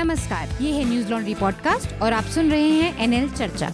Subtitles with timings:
[0.00, 3.72] नमस्कार, ये है न्यूज़ लॉन्ड्री पॉडकास्ट और आप सुन रहे हैं एनएल चर्चा।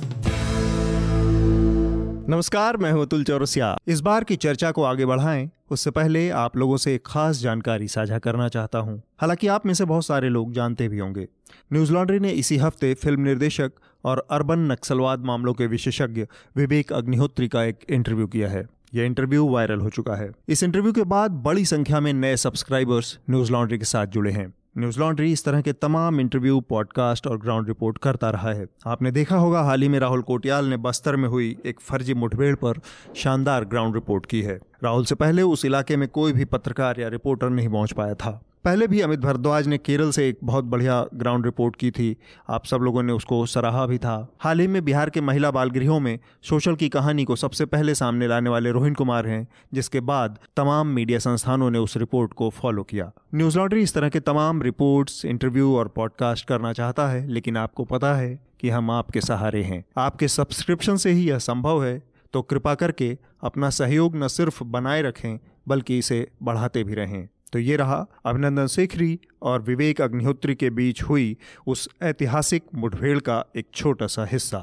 [2.29, 6.57] नमस्कार, मैं हूँ अतुल चौरसिया। इस बार की चर्चा को आगे बढ़ाएँ, उससे पहले आप
[6.57, 10.29] लोगों से एक खास जानकारी साझा करना चाहता हूँ। हालाँकि आप में से बहुत सारे
[10.29, 11.29] लोग जानते भी होंगे।
[11.73, 13.73] न्यूज़ लॉन्ड्री ने इसी हफ़्ते फ़िल्म निर्देशक
[14.05, 19.49] और अर्बन नक्सलवाद मामलों के विशेषज्ञ विवेक अग्निहोत्री का एक इंटरव्यू किया है। यह इंटरव्यू
[19.49, 23.79] वायरल हो चुका है। इस इंटरव्यू के बाद बड़ी संख्या में नए सब्सक्राइबर्स न्यूज़ लॉन्ड्री
[23.79, 27.99] के साथ जुड़े हैं। न्यूज़ लॉन्ड्री इस तरह के तमाम इंटरव्यू, पॉडकास्ट और ग्राउंड रिपोर्ट
[27.99, 31.57] करता रहा है। आपने देखा होगा, हाल ही में राहुल कोटियाल ने बस्तर में हुई
[31.67, 32.81] एक फर्जी मुठभेड़ पर
[33.17, 37.09] शानदार ग्राउंड रिपोर्ट की है। राहुल से पहले उस इलाके में कोई भी पत्रकार या
[37.09, 40.95] रिपोर्टर नहीं पहुँच पाया था। पहले भी अमित भारद्वाज ने केरल से एक बहुत बढ़िया
[41.15, 42.17] ग्राउंड रिपोर्ट की थी।
[42.51, 45.71] आप सब लोगों ने उसको सराहा भी था। हाल ही में बिहार के महिला बाल
[45.71, 50.01] गृहों में सोशल की कहानी को सबसे पहले सामने लाने वाले रोहिन कुमार हैं, जिसके
[50.01, 54.21] बाद तमाम मीडिया संस्थानों ने उस रिपोर्ट को फॉलो किया। न्यूज़ लॉन्ड्री इस तरह के
[54.21, 59.21] तमाम रिपोर्ट्स इंटरव्यू और पॉडकास्ट करना चाहता है, लेकिन आपको पता है कि हम आपके
[59.21, 62.03] सहारे हैं। आपके सब्सक्रिप्शन से ही यह संभव है
[62.35, 67.61] तो कृपा करके अपना सहयोग न सिर्फ़ बनाए रखें, बल्कि इसे बढ़ाते भी रहें। तो
[67.61, 69.19] ये रहा अभिनंदन सेखरी
[69.51, 71.37] और विवेक अग्निहोत्री के बीच हुई
[71.73, 74.61] उस ऐतिहासिक मुठभेड़ का एक छोटा सा हिस्सा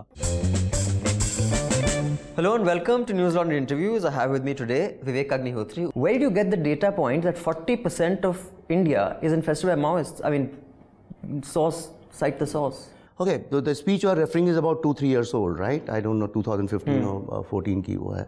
[2.36, 4.06] Hello and welcome to News Laundry Interviews.
[4.06, 5.88] I have with me today Vivek Agnihotri.
[6.06, 8.46] Where do you get the data point that 40% of
[8.78, 10.24] India is infested by Maoists?
[10.24, 10.48] I mean,
[11.56, 11.84] source,
[12.22, 12.88] cite the source.
[13.20, 15.94] Okay, so the speech you are referring is about two, three years old, right?
[15.98, 17.08] I don't know, 2015 hmm.
[17.08, 18.26] or uh, 14 ki wo hai.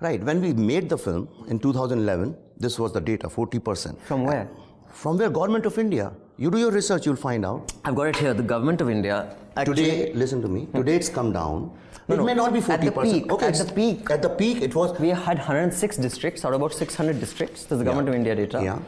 [0.00, 3.98] Right, when we made the film in 2011, this was the data, 40%.
[4.00, 4.48] From where?
[4.90, 5.30] From where?
[5.30, 6.12] Government of India.
[6.36, 7.72] You do your research, you'll find out.
[7.84, 8.34] I've got it here.
[8.34, 9.34] The government of India.
[9.56, 11.70] Actually, Today, listen to me, today it's come down.
[12.08, 12.68] No, it no, may not be 40%.
[12.68, 14.10] at the peak, okay, at the peak.
[14.10, 14.98] At the peak, it was.
[15.00, 17.62] we had 106 districts out of about 600 districts.
[17.64, 18.12] This is the government Yeah.
[18.12, 18.60] of India data.
[18.62, 18.78] Yeah.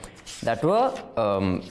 [0.42, 1.62] That were um,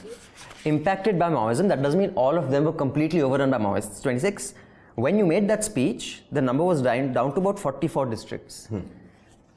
[0.65, 1.67] impacted by Maoism.
[1.67, 4.01] That doesn't mean all of them were completely overrun by Maoists.
[4.01, 4.55] 26.
[4.95, 8.65] When you made that speech, the number was down, down to about 44 districts.
[8.65, 8.79] Hmm.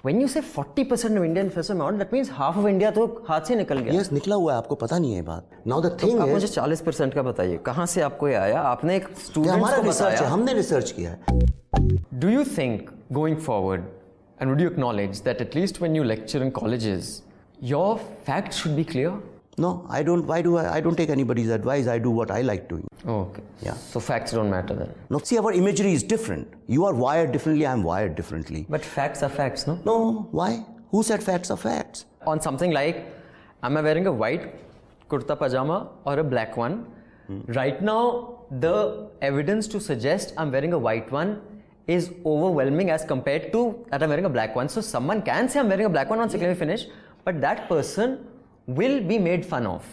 [0.02, 3.06] When you say 40% of Indian infested by Maoism, that means half of India तो
[3.28, 3.92] हाथ से निकल गया.
[3.92, 6.32] Yes, निकला हुआ है आपको पता नहीं है बात। Now the thing तो आप is,
[6.32, 10.12] मुझे 40% का बताइए कहाँ से आपको ये आया आपने एक ये को रिसर्च है
[10.12, 11.38] बताया हमने रिसर्च किया है
[12.22, 13.84] Do you think going forward,
[14.38, 17.22] and would you acknowledge that at least when you lecture in colleges,
[17.60, 17.98] your
[18.30, 19.12] facts should be clear?
[19.64, 20.26] No, I don't.
[20.26, 20.76] Why do I?
[20.76, 21.86] I don't take anybody's advice.
[21.94, 22.86] I do what I like doing.
[23.06, 23.42] Oh, okay.
[23.62, 23.74] Yeah.
[23.74, 24.94] So facts don't matter then.
[25.10, 26.54] Now, see, our imagery is different.
[26.66, 27.66] You are wired differently.
[27.66, 28.64] I'm wired differently.
[28.76, 29.78] But facts are facts, no?
[29.84, 30.64] No, why?
[30.92, 32.06] Who said facts are facts?
[32.26, 33.04] On something like,
[33.62, 34.48] am I wearing a white
[35.10, 36.86] kurta pajama or a black one?
[37.26, 37.40] Hmm.
[37.60, 41.40] Right now, the evidence to suggest I'm wearing a white one
[41.86, 44.70] is overwhelming as compared to that I'm wearing a black one.
[44.70, 46.28] So someone can say I'm wearing a black one.
[46.30, 46.86] Second, let me finish.
[47.24, 48.26] But that person
[48.68, 49.84] will be made fun of.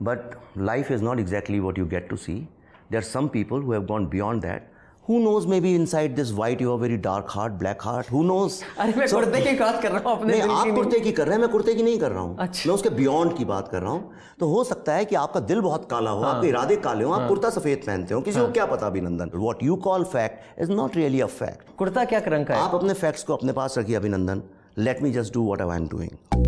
[0.00, 2.46] But life is not exactly what you get to see.
[2.90, 4.68] There are some people who have gone beyond that.
[5.08, 5.46] Who knows?
[5.46, 8.06] Maybe inside this white, you have very dark heart, black heart.
[8.06, 8.62] Who knows?
[8.78, 11.00] अरे मैं So- कुर्ते की बात कर रहा हूँ अपने नहीं दिल की आप। कुर्ते
[11.00, 13.36] की कर रहे हैं मैं कुर्ते की नहीं कर रहा हूँ अच्छा। मैं उसके बियॉन्ड
[13.36, 16.22] की बात कर रहा हूँ तो हो सकता है कि आपका दिल बहुत काला हो
[16.32, 19.62] आपके इरादे काले हो आप कुर्ता सफ़ेद पहनते हो किसी को क्या पता Abhinandan what
[19.62, 22.94] you call fact is not really a fact kurta क्या रंग का है आप अपने
[23.02, 24.42] फैक्ट्स को अपने पास रखिए Abhinandan
[24.78, 26.46] let me just do what I am doing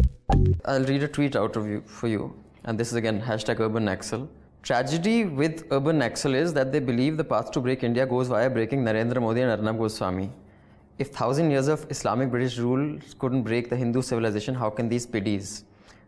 [0.64, 3.84] I'll read a tweet out of you for you, and this is again hashtag Urban
[3.84, 4.28] Naxal.
[4.62, 8.50] Tragedy with Urban Naxal is that they believe the path to break India goes via
[8.50, 10.30] breaking Narendra Modi and Arnab Goswami.
[10.98, 15.06] If thousand years of Islamic British rule couldn't break the Hindu civilization, how can these
[15.06, 15.64] piddies?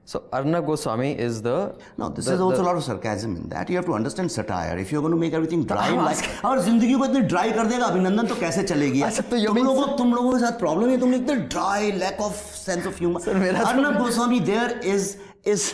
[0.09, 3.37] So Arnab Goswami is the Now, this the- is also the- a lot of sarcasm
[3.37, 3.69] in that.
[3.71, 4.77] You have to understand satire.
[4.79, 7.67] If you're going to make everything dry, I'm like, और ज़िंदगी को इतनी dry कर
[7.67, 10.99] देगा अभिनंदन तो कैसे चलेगी अच्छा, तो तुम लोगों तुम लोगों के साथ प्रॉब्लम है
[11.01, 15.15] तुम लिखते dry lack of sense of humour Sir, मेरा तो- Arnab Goswami there is
[15.55, 15.71] is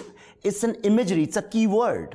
[0.47, 2.15] it's an imagery it's a keyword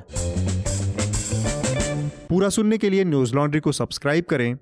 [2.28, 4.54] पूरा सुनने के लिए न्यूज़ लॉन्ड्री को सब्सक्राइब करें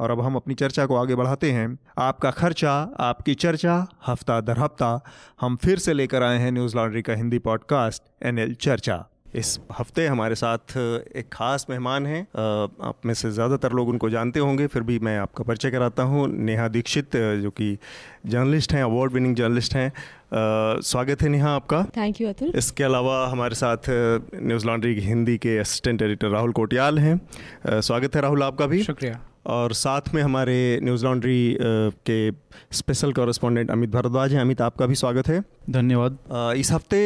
[0.00, 3.76] और अब हम अपनी चर्चा को आगे बढ़ाते हैं। आपका खर्चा आपकी चर्चा
[4.06, 5.00] हफ़्ता दर हफ़्ता
[5.40, 9.04] हम फिर से लेकर आए हैं न्यूज़ लॉन्ड्री का हिंदी पॉडकास्ट एनएल चर्चा।
[9.36, 10.76] इस हफ़्ते हमारे साथ
[11.16, 12.20] एक खास मेहमान हैं।
[12.82, 16.26] आप में से ज़्यादातर लोग उनको जानते होंगे फिर भी मैं आपका परिचय कराता हूँ।
[16.28, 17.76] नेहा दीक्षित जो कि
[18.26, 19.92] जर्नलिस्ट हैं अवार्ड विनिंग जर्नलिस्ट हैं।
[20.82, 25.58] स्वागत है नेहा आपका। थैंक यू अतुल इसके अलावा हमारे साथ न्यूज़ लॉन्ड्री हिंदी के
[25.58, 30.58] असिस्टेंट एडिटर राहुल कोटियाल हैं। स्वागत है राहुल आपका भी। शुक्रिया। और साथ में हमारे
[30.82, 32.30] न्यूज़ लॉन्ड्री के
[32.76, 35.40] स्पेशल कॉरेस्पॉन्डेंट अमित भारद्वाज हैं। अमित आपका भी स्वागत है।
[35.70, 36.18] धन्यवाद।
[36.56, 37.00] इस हफ़्ते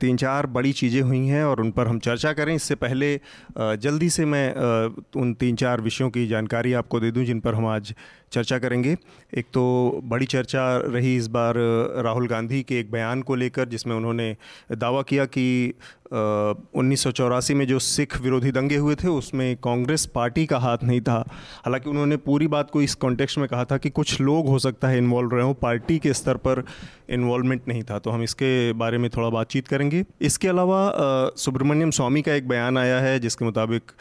[0.00, 3.14] तीन चार बड़ी चीज़ें हुई हैं और उन पर हम चर्चा करें। इससे पहले
[3.58, 4.54] जल्दी से मैं
[5.20, 7.94] उन तीन चार विषयों की जानकारी आपको दे दूँ जिन पर हम आज
[8.32, 8.96] चर्चा करेंगे।
[9.32, 11.54] एक तो बड़ी चर्चा रही इस बार
[12.04, 14.36] राहुल गांधी के एक बयान को लेकर, जिसमें उन्होंने
[14.72, 15.74] दावा किया कि
[16.12, 20.78] उन्नीस सौ चौरासी में जो सिख विरोधी दंगे हुए थे, उसमें कांग्रेस पार्टी का हाथ
[20.84, 21.14] नहीं था।
[21.64, 24.88] हालाँकि उन्होंने पूरी बात को इस कॉन्टेक्स्ट में कहा था कि कुछ लोग हो सकता
[24.88, 26.62] है इन्वॉल्व रहे हों, पार्टी के स्तर पर
[27.10, 30.92] इन्वॉल्वमेंट नहीं था। तो हम इसके बारे में थोड़ा बातचीत करेंगे। इसके अलावा
[31.36, 33.92] सुब्रमण्यम स्वामी का एक बयान आया है, जिसके मुताबिक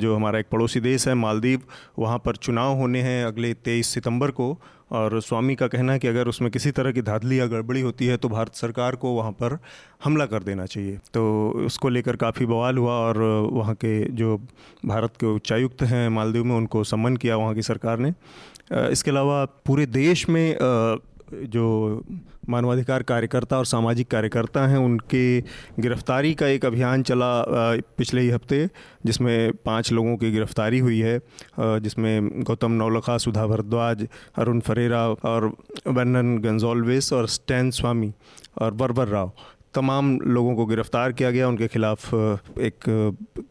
[0.00, 1.60] जो हमारा एक पड़ोसी देश है, मालदीव,
[1.98, 4.58] वहाँ पर चुनाव होने हैं अगले तेईस सितंबर को
[4.92, 8.06] और स्वामी का कहना है कि अगर उसमें किसी तरह की धाधली या गड़बड़ी होती
[8.06, 9.58] है तो भारत सरकार को वहाँ पर
[10.04, 13.18] हमला कर देना चाहिए। तो उसको लेकर काफ़ी बवाल हुआ और
[13.52, 14.36] वहाँ के जो
[14.86, 18.12] भारत के उच्चायुक्त हैं मालदीव में, उनको सम्मन किया वहाँ की सरकार ने।
[18.72, 20.56] इसके अलावा पूरे देश में
[21.32, 22.04] जो
[22.48, 25.40] मानवाधिकार कार्यकर्ता और सामाजिक कार्यकर्ता हैं, उनके
[25.80, 27.30] गिरफ्तारी का एक अभियान चला
[27.98, 28.68] पिछले ही हफ़्ते,
[29.06, 31.18] जिसमें पाँच लोगों की गिरफ्तारी हुई है।
[31.58, 34.06] जिसमें गौतम नौलखा, सुधा भरद्वाज,
[34.38, 35.52] अरुण फरेरा और
[35.86, 38.12] वर्नन गंजोलवेस और स्टैन स्वामी
[38.60, 39.32] और वरवर राव।
[39.74, 42.88] तमाम लोगों को गिरफ़्तार किया गया, उनके खिलाफ एक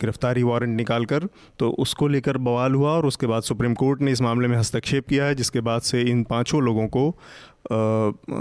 [0.01, 1.27] गिरफ्तारी वारंट निकाल कर
[1.59, 5.07] तो उसको लेकर बवाल हुआ और उसके बाद सुप्रीम कोर्ट ने इस मामले में हस्तक्षेप
[5.07, 7.09] किया है, जिसके बाद से इन पाँचों लोगों को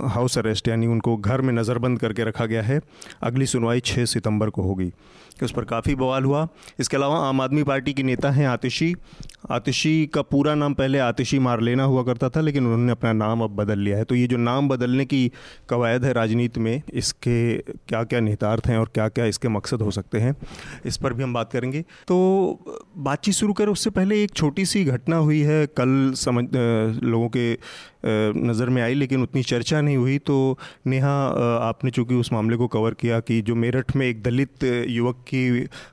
[0.08, 2.80] हाउस अरेस्ट यानी उनको घर में नज़रबंद करके रखा गया है।
[3.22, 4.90] अगली सुनवाई 6 सितंबर को होगी।
[5.42, 6.46] उस पर काफ़ी बवाल हुआ।
[6.80, 8.94] इसके अलावा आम आदमी पार्टी के नेता हैं आतिशी।
[9.50, 13.42] आतिशी का पूरा नाम पहले आतिशी मार लेना हुआ करता था, लेकिन उन्होंने अपना नाम
[13.42, 15.30] अब बदल लिया है। तो ये जो नाम बदलने की
[15.68, 19.90] कवायद है राजनीति में, इसके क्या क्या निहितार्थ हैं और क्या क्या इसके मकसद हो
[19.90, 20.34] सकते हैं,
[20.86, 22.16] इस पर भी हम बात करेंगे। तो
[22.98, 26.44] बातचीत शुरू करें, उससे पहले एक छोटी सी घटना हुई है। कल समझ
[27.04, 27.52] लोगों के
[28.04, 30.36] नज़र में आई लेकिन उतनी चर्चा नहीं हुई तो
[30.86, 31.14] नेहा
[31.60, 35.46] आपने चूँकि उस मामले को कवर किया कि जो मेरठ में एक दलित युवक की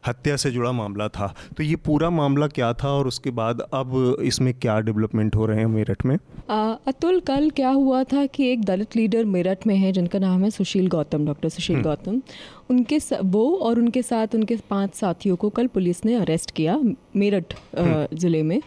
[0.08, 3.96] हत्या से जुड़ा मामला था तो ये पूरा मामला क्या था और उसके बाद अब
[4.24, 6.18] इसमें क्या डेवलपमेंट हो रहे हैं मेरठ में
[6.50, 10.44] आ, अतुल कल क्या हुआ था कि एक दलित लीडर मेरठ में है जिनका नाम
[10.44, 12.22] है सुशील गौतम डॉक्टर सुशील हम्म। गौतम
[12.70, 16.78] उनके वो और उनके साथ उनके पाँच साथियों को कल पुलिस ने अरेस्ट किया
[17.16, 18.60] मेरठ हम्म। ज़िले में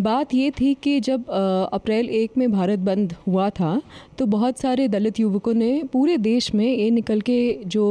[0.00, 1.28] बात ये थी कि जब
[1.72, 3.80] अप्रैल एक में भारत बंद हुआ था
[4.20, 7.84] तो बहुत सारे दलित युवकों ने पूरे देश में ये निकल के जो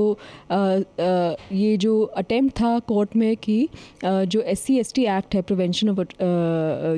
[0.52, 3.58] आ, आ, ये जो अटेम्प्ट था कोर्ट में कि
[4.04, 6.00] जो S C S T act है प्रिवेंशन ऑफ़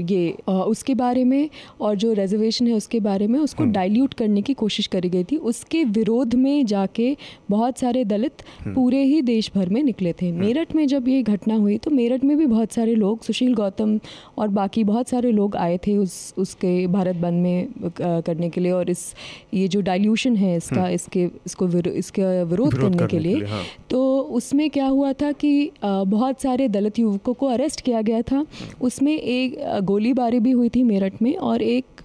[0.04, 1.50] ये आ, उसके बारे में
[1.82, 5.24] और जो रिजर्वेशन है उसके बारे में उसको डाइल्यूट हम्म। करने की कोशिश करी गई
[5.24, 7.16] थी उसके विरोध में जाके
[7.50, 11.08] बहुत सारे दलित हम्म। पूरे ही देश भर में निकले थे हम्म। मेरठ में जब
[11.08, 13.98] ये घटना हुई तो मेरठ में भी बहुत सारे लोग सुशील गौतम
[14.38, 18.72] और बाकी बहुत सारे लोग आए थे उस उसके भारत बंद में करने के लिए
[18.74, 19.10] और इस
[19.54, 23.34] ये जो डाइल्यूशन है इसका हम्म। इसके इसको विरो, इसका विरोध करने, करने के लिए,
[23.34, 27.82] के लिए हाँ। तो उसमें क्या हुआ था कि बहुत सारे दलित युवकों को अरेस्ट
[27.82, 28.46] किया गया था
[28.82, 32.02] उसमें एक गोलीबारी भी हुई थी मेरठ में और एक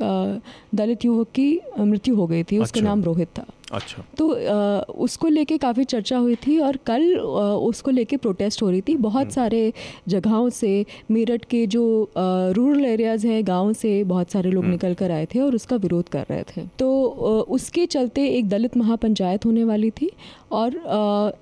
[0.74, 1.48] दलित युवक की
[1.78, 5.84] मृत्यु हो गई थी उसका अच्छा। नाम रोहित था अच्छा तो आ, उसको लेके काफ़ी
[5.84, 7.20] चर्चा हुई थी और कल आ,
[7.66, 9.72] उसको लेके प्रोटेस्ट हो रही थी बहुत हम्म। सारे
[10.08, 11.84] जगहों से मेरठ के जो
[12.16, 15.76] रूरल एरियाज़ हैं गाँव से बहुत सारे लोग हम्म। निकल कर आए थे और उसका
[15.76, 20.10] विरोध कर रहे थे तो आ, उसके चलते एक दलित महापंचायत होने वाली थी
[20.52, 20.72] और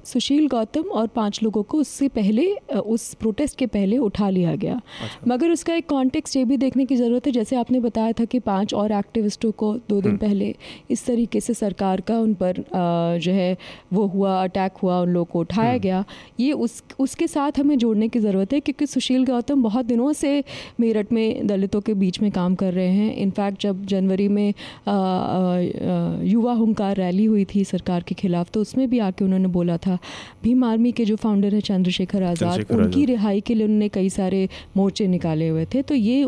[0.06, 2.46] सुशील गौतम और पाँच लोगों को उससे पहले
[2.86, 6.84] उस प्रोटेस्ट के पहले उठा लिया गया अच्छा। मगर उसका एक कॉन्टेक्स्ट ये भी देखने
[6.84, 10.18] की ज़रूरत है जैसे आपने बताया था कि पाँच और एक्टिविस्टों को दो दिन हम्म।
[10.18, 10.54] पहले
[10.90, 12.62] इस तरीके से सरकार का उन पर
[13.18, 13.56] जो है
[13.92, 16.04] वो हुआ अटैक हुआ उन लोगों को उठाया हम्म। गया।
[16.40, 20.32] ये उस उसके साथ हमें जोड़ने की ज़रूरत है क्योंकि सुशील गौतम बहुत दिनों से
[20.80, 24.48] मेरठ में दलितों के बीच में काम कर रहे हैं। इनफैक्ट जब जनवरी में
[24.88, 29.24] आ, आ, आ, युवा हंकार रैली हुई थी सरकार के खिलाफ तो उसमें भी आके
[29.24, 29.98] उन्होंने बोला था
[30.42, 34.48] भीम आर्मी के जो फाउंडर है चंद्रशेखर आज़ाद उनकी रिहाई के लिए उन्होंने कई सारे
[34.76, 36.26] मोर्चे निकाले हुए थे। तो ये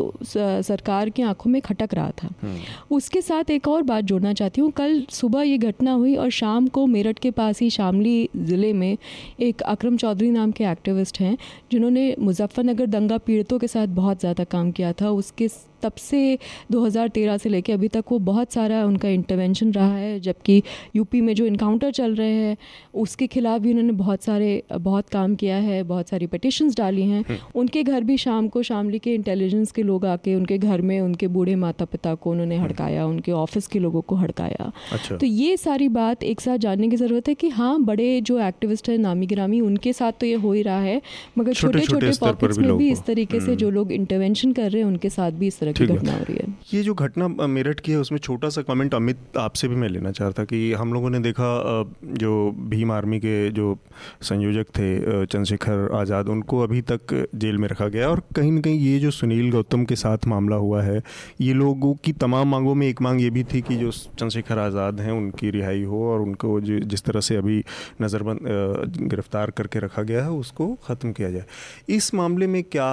[0.63, 4.61] सरकार की आँखों में खटक रहा था। हम्म। उसके साथ एक और बात जोड़ना चाहती
[4.61, 8.71] हूँ। कल सुबह ये घटना हुई और शाम को मेरठ के पास ही शामली ज़िले
[8.73, 8.97] में
[9.39, 11.37] एक अक्रम चौधरी नाम के एक्टिविस्ट हैं,
[11.71, 15.47] जिन्होंने मुजफ्फरनगर दंगा पीड़ितों के साथ बहुत ज़्यादा काम किया था। उसके
[15.81, 16.37] तब से
[16.71, 20.61] 2013 से लेकर अभी तक वो बहुत सारा उनका इंटरवेंशन रहा है जबकि
[20.95, 22.57] यूपी में जो इनकाउंटर चल रहे हैं
[22.97, 27.23] उसके खिलाफ भी उन्होंने बहुत सारे बहुत काम किया है बहुत सारी पटिशन्स डाली हैं
[27.23, 30.99] हम्म। उनके घर भी शाम को शामली के इंटेलिजेंस के लोग आके उनके घर में
[31.01, 35.17] उनके बूढ़े माता पिता को उन्होंने हम्म। हड़काया उनके ऑफ़िस के लोगों को हड़काया अच्छा।
[35.17, 38.89] तो ये सारी बात एक साथ जानने की ज़रूरत है कि हाँ बड़े जो एक्टिविस्ट
[38.89, 41.01] हैं नामी गिरामी उनके साथ तो ये हो ही रहा है
[41.37, 44.81] मगर छोटे छोटे पॉकेट्स में भी इस तरीके से हम्म। जो लोग इंटरवेंशन कर रहे
[44.81, 47.79] हैं उनके साथ भी इस तरह की घटना हो रही है। ये जो घटना मेरठ
[47.79, 51.09] की है उसमें छोटा सा कमेंट अमित आपसे भी मैं लेना चाहता कि हम लोगों
[51.09, 51.49] ने देखा
[52.15, 52.33] जो
[52.69, 53.77] भीम आर्मी के जो
[54.23, 54.89] संयोजक थे
[55.25, 59.11] चंद्रशेखर आज़ाद उनको अभी तक जेल में रखा गया और कहीं ना कहीं ये जो
[59.11, 61.01] सुनील गौतम के साथ मामला हुआ है
[61.41, 64.99] ये लोगों की तमाम मांगों में एक मांग ये भी थी कि जो चंद्रशेखर आज़ाद
[64.99, 67.63] हैं उनकी रिहाई हो और उनको जिस तरह से अभी
[68.01, 68.39] नज़रबंद
[69.09, 71.45] गिरफ़्तार करके रखा गया है उसको ख़त्म किया जाए।
[71.89, 72.87] इस मामले में क्या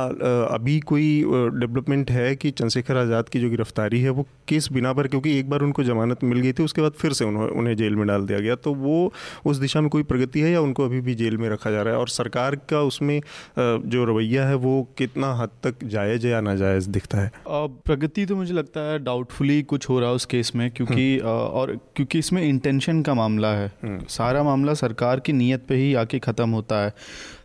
[0.50, 1.08] अभी कोई
[1.54, 5.48] डेवलपमेंट है कि चंद्रशेखर आज़ाद की जो गिरफ्तारी है वो किस बिना पर क्योंकि एक
[5.50, 8.26] बार उनको जमानत मिल गई थी उसके बाद फिर से उन्होंने उन्हें जेल में डाल
[8.26, 9.12] दिया गया। तो वो
[9.46, 11.94] उस दिशा में कोई प्रगति है या उनको अभी भी जेल में रखा जा रहा
[11.94, 12.00] है?
[12.00, 13.20] और सरकार का उसमें
[13.58, 17.30] जो रवैया है वो कितना हद तक जायज़ या नाजायज़ दिखता है?
[17.48, 21.30] प्रगति तो मुझे लगता है डाउटफुली कुछ हो रहा है उस केस में क्योंकि हम्म।
[21.30, 25.94] और क्योंकि इसमें इंटेंशन का मामला है। हम्म। सारा मामला सरकार की नीयत पे ही
[25.94, 26.92] आके ख़त्म होता है।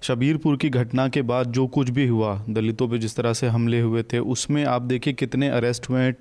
[0.01, 3.79] शबीरपुर की घटना के बाद जो कुछ भी हुआ, दलितों पे जिस तरह से हमले
[3.81, 6.11] हुए थे, उसमें आप देखिए कितने अरेस्ट हुए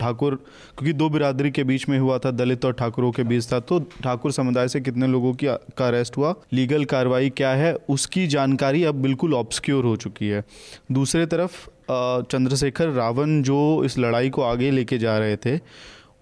[0.00, 0.34] ठाकुर,
[0.78, 3.78] क्योंकि दो बिरादरी के बीच में हुआ था, दलित और ठाकुरों के बीच था तो
[4.02, 8.84] ठाकुर समुदाय से कितने लोगों की, का अरेस्ट हुआ, लीगल कार्रवाई क्या है, उसकी जानकारी
[8.84, 10.44] अब बिल्कुल ऑब्सक्योर हो चुकी है।
[10.92, 15.58] दूसरे तरफ़ चंद्रशेखर रावण जो इस लड़ाई को आगे लेके जा रहे थे,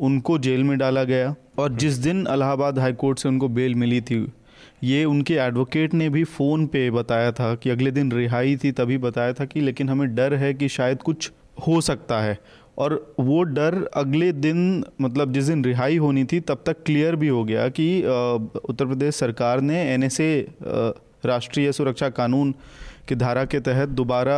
[0.00, 4.26] उनको जेल में डाला गया, और जिस दिन इलाहाबाद हाईकोर्ट से उनको बेल मिली थी
[4.82, 8.99] ये उनके एडवोकेट ने भी फ़ोन पे बताया था कि अगले दिन रिहाई थी, तभी
[8.99, 11.30] बताया था कि लेकिन हमें डर है कि शायद कुछ
[11.66, 12.38] हो सकता है।
[12.78, 17.28] और वो डर अगले दिन मतलब जिस दिन रिहाई होनी थी, तब तक क्लियर भी
[17.28, 20.08] हो गया कि उत्तर प्रदेश सरकार ने एन
[21.26, 22.54] राष्ट्रीय सुरक्षा कानून
[23.08, 24.37] की धारा के तहत दोबारा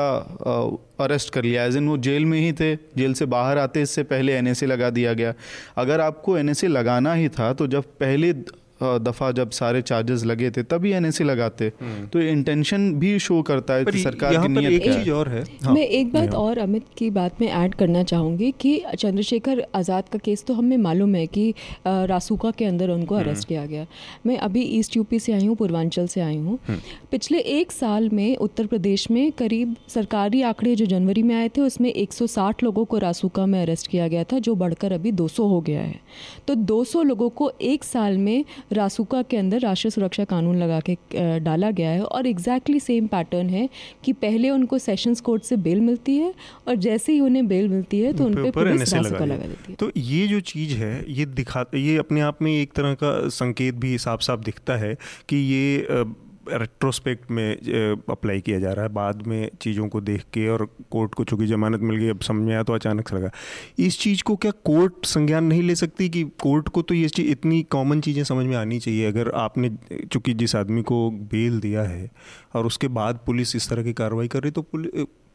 [1.01, 4.03] अरेस्ट कर लिया। एज इन वो जेल में ही थे, जेल से बाहर आते, इससे
[4.05, 5.33] पहले एन लगा दिया गया।
[5.77, 8.33] अगर आपको एनएसी लगाना ही था तो जब पहले
[8.81, 13.75] दफ़ा जब सारे चार्जेस लगे थे तभी एन लगाते। हम्म। तो इंटेंशन भी शो करता
[13.75, 16.85] है कि सरकार की नीयत एक चीज़ और है। हाँ, मैं एक बात और अमित
[16.99, 21.27] की बात में ऐड करना चाहूँगी कि चंद्रशेखर आज़ाद का केस तो हमें मालूम है
[21.29, 21.55] कि
[21.87, 23.87] रासुका के अंदर उनको अरेस्ट हम्म। किया गया।
[24.27, 26.79] मैं अभी ईस्ट यूपी से आई हूँ पूर्वांचल से आई हूँ। हम्म।
[27.11, 31.61] पिछले एक साल में उत्तर प्रदेश में करीब सरकारी आंकड़े जो जनवरी में आए थे
[31.61, 35.61] उसमें 160 लोगों को रासुका में अरेस्ट किया गया था जो बढ़कर अभी 200 हो
[35.61, 36.01] गया है।
[36.49, 41.39] तो 200 लोगों को एक साल में रासुका के अंदर राष्ट्रीय सुरक्षा कानून लगा के
[41.41, 43.69] डाला गया है और एग्जैक्टली सेम पैटर्न है
[44.05, 46.33] कि पहले उनको सेशंस कोर्ट से बेल मिलती है
[46.69, 49.77] और जैसे ही उन्हें बेल मिलती है तो उन पर पुलिस रासुका लगा देती है।
[49.77, 53.75] तो ये जो चीज़ है ये दिखा ये अपने आप में एक तरह का संकेत
[53.75, 54.95] भी साफ़ साफ़ दिखता है
[55.29, 56.05] कि ये
[56.51, 57.57] रेट्रोस्पेक्ट में
[58.11, 61.47] अप्लाई किया जा रहा है। बाद में चीज़ों को देख के और कोर्ट को, चूँकि
[61.47, 63.31] जमानत मिल गई, अब समझ में आया तो अचानक से लगा।
[63.79, 67.31] इस चीज़ को क्या कोर्ट संज्ञान नहीं ले सकती कि कोर्ट को तो ये चीज़
[67.31, 69.07] इतनी कॉमन चीज़ें समझ में आनी चाहिए?
[69.07, 69.71] अगर आपने,
[70.03, 72.11] चूँकि जिस आदमी को बेल दिया है
[72.55, 74.67] और उसके बाद पुलिस इस तरह की कार्रवाई कर रही तो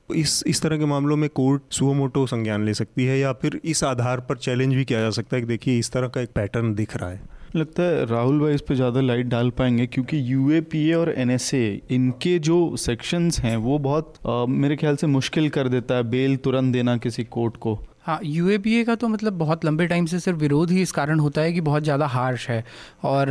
[0.09, 3.83] इस इस तरह के मामलों में कोर्ट सुमोटो संज्ञान ले सकती है या फिर इस
[3.83, 6.73] आधार पर चैलेंज भी किया जा सकता है कि देखिए इस तरह का एक पैटर्न
[6.75, 10.93] दिख रहा है। लगता है राहुल भाई इस पर ज़्यादा लाइट डाल पाएँगे क्योंकि यूएपीए
[10.93, 15.95] और एनएसए इनके जो सेक्शंस हैं वो बहुत आ, मेरे ख्याल से मुश्किल कर देता
[15.95, 20.05] है बेल तुरंत देना किसी कोर्ट को। हाँ यू का तो मतलब बहुत लंबे टाइम
[20.05, 22.63] से सिर्फ़ विरोध ही इस कारण होता है कि बहुत ज़्यादा हार्श है।
[23.03, 23.29] और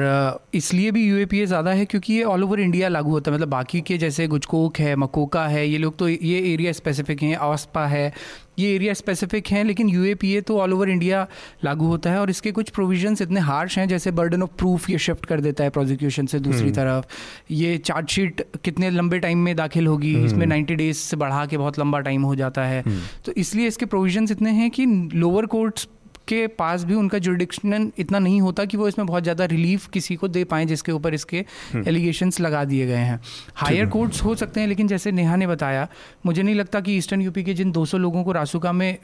[0.54, 3.80] इसलिए भी UAPA ज़्यादा है क्योंकि ये ऑल ओवर इंडिया लागू होता है। मतलब बाकी
[3.80, 8.12] के जैसे गुजकोक है मकोका है ये लोग तो ये एरिया स्पेसिफिक हैं ऑस्पा है
[8.59, 11.27] ये एरिया स्पेसिफिक हैं लेकिन यूएपीए तो ऑल ओवर इंडिया
[11.65, 14.99] लागू होता है और इसके कुछ प्रोविजंस इतने हार्श हैं जैसे बर्डन ऑफ़ प्रूफ ये
[14.99, 19.55] शिफ्ट कर देता है प्रोजिक्यूशन से दूसरी हम्म। तरफ़ ये चार्जशीट कितने लंबे टाइम में
[19.57, 22.83] दाखिल होगी हम्म। इसमें नाइन्टी डेज़ से बढ़ा के बहुत लंबा टाइम हो जाता है
[22.83, 25.89] हम्म। तो इसलिए इसके प्रोविज़न इतने हैं कि लोअर कोर्ट्स
[26.28, 30.16] के पास भी उनका जुडिक्शन इतना नहीं होता कि वो इसमें बहुत ज़्यादा रिलीफ किसी
[30.16, 31.45] को दे पाएँ जिसके ऊपर इसके
[31.76, 33.21] एलिगेशंस हम्म। लगा दिए गए हैं।
[33.54, 35.87] हायर कोर्ट्स हो। सकते हैं लेकिन जैसे नेहा ने बताया
[36.26, 38.99] मुझे नहीं लगता कि ईस्टर्न यूपी के जिन 200 लोगों को रासुका में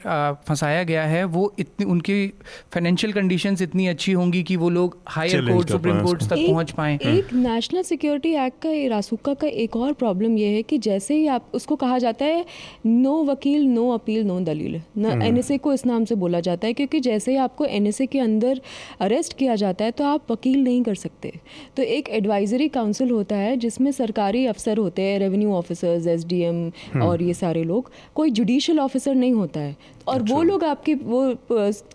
[0.47, 2.27] फंसाया गया है वो इतनी उनकी
[2.73, 6.97] फाइनेंशियल कंडीशंस इतनी अच्छी होंगी कि वो लोग हायर कोर्ट सुप्रीम कोर्ट तक पहुँच पाए।
[7.05, 11.27] एक नेशनल सिक्योरिटी एक्ट का रासुका का एक और प्रॉब्लम यह है कि जैसे ही
[11.27, 12.45] आप उसको कहा जाता है
[12.85, 16.99] नो वकील नो अपील नो दलील एन को इस नाम से बोला जाता है क्योंकि
[17.13, 18.61] जैसे ही आपको एन के अंदर
[18.99, 21.31] अरेस्ट किया जाता है तो आप वकील नहीं कर सकते।
[21.77, 27.21] तो एक एडवाइजरी काउंसिल होता है जिसमें सरकारी अफसर होते हैं रेवेन्यू ऑफिसर्स एसडीएम और
[27.23, 29.75] ये सारे लोग। कोई जुडिशल ऑफिसर नहीं होता है।
[30.07, 31.35] और अच्छा। वो लोग आपके वो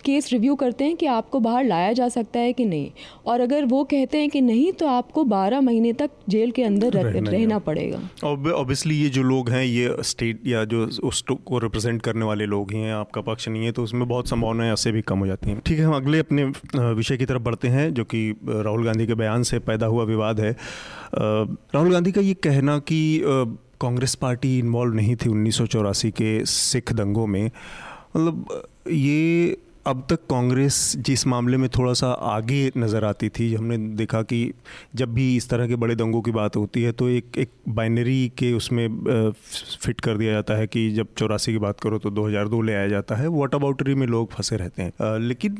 [0.04, 2.90] केस रिव्यू करते हैं कि आपको बाहर लाया जा सकता है कि नहीं।
[3.26, 6.92] और अगर वो कहते हैं कि नहीं तो आपको 12 महीने तक जेल के अंदर
[6.92, 12.02] रहना, रहना पड़ेगा। ऑब्वियसली ये जो लोग हैं ये स्टेट या जो उस को रिप्रेजेंट
[12.02, 15.02] करने वाले लोग ही हैं आपका पक्ष नहीं है तो उसमें बहुत संभावनाएँ ऐसे भी
[15.02, 18.04] कम हो जाती हैं। ठीक है हम अगले अपने विषय की तरफ़ बढ़ते हैं जो
[18.04, 20.56] कि राहुल गांधी के बयान से पैदा हुआ विवाद है।
[21.14, 23.20] राहुल गांधी का ये कहना कि
[23.80, 27.50] कांग्रेस पार्टी इन्वॉल्व नहीं थी उन्नीस सौ चौरासी के सिख दंगों में
[28.16, 33.76] मतलब ये अब तक कांग्रेस जिस मामले में थोड़ा सा आगे नज़र आती थी, हमने
[33.96, 34.52] देखा कि
[34.94, 38.28] जब भी इस तरह के बड़े दंगों की बात होती है तो एक एक बाइनरी
[38.38, 38.88] के उसमें
[39.80, 42.88] फिट कर दिया जाता है कि जब चौरासी की बात करो तो 2002 ले आया
[42.88, 45.56] जाता है। वॉट अबाउटरी में लोग फंसे रहते हैं। लेकिन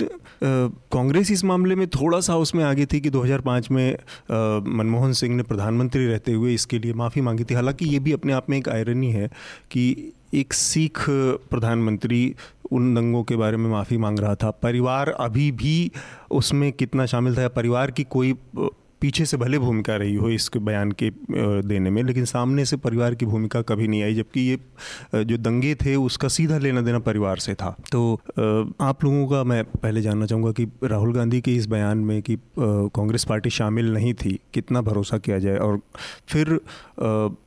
[0.93, 3.97] कांग्रेस इस मामले में थोड़ा सा उसमें आगे थी कि 2005 में
[4.77, 8.33] मनमोहन सिंह ने प्रधानमंत्री रहते हुए इसके लिए माफ़ी मांगी थी। हालाँकि ये भी अपने
[8.33, 9.29] आप में एक आयरनी है
[9.71, 11.05] कि एक सिख
[11.51, 12.35] प्रधानमंत्री
[12.73, 15.91] उन दंगों के बारे में माफ़ी मांग रहा था। परिवार अभी भी
[16.31, 18.35] उसमें कितना शामिल था परिवार की कोई
[19.01, 21.11] पीछे से भले भूमिका रही हो इस बयान के
[21.63, 25.75] देने में, लेकिन सामने से परिवार की भूमिका कभी नहीं आई, जबकि ये जो दंगे
[25.75, 28.15] थे उसका सीधा लेना देना परिवार से था। तो
[28.81, 32.39] आप लोगों का मैं पहले जानना चाहूँगा कि राहुल गांधी के इस बयान में कि
[32.59, 35.57] कांग्रेस पार्टी शामिल नहीं थी, कितना भरोसा किया जाए?
[35.57, 35.81] और
[36.29, 36.59] फिर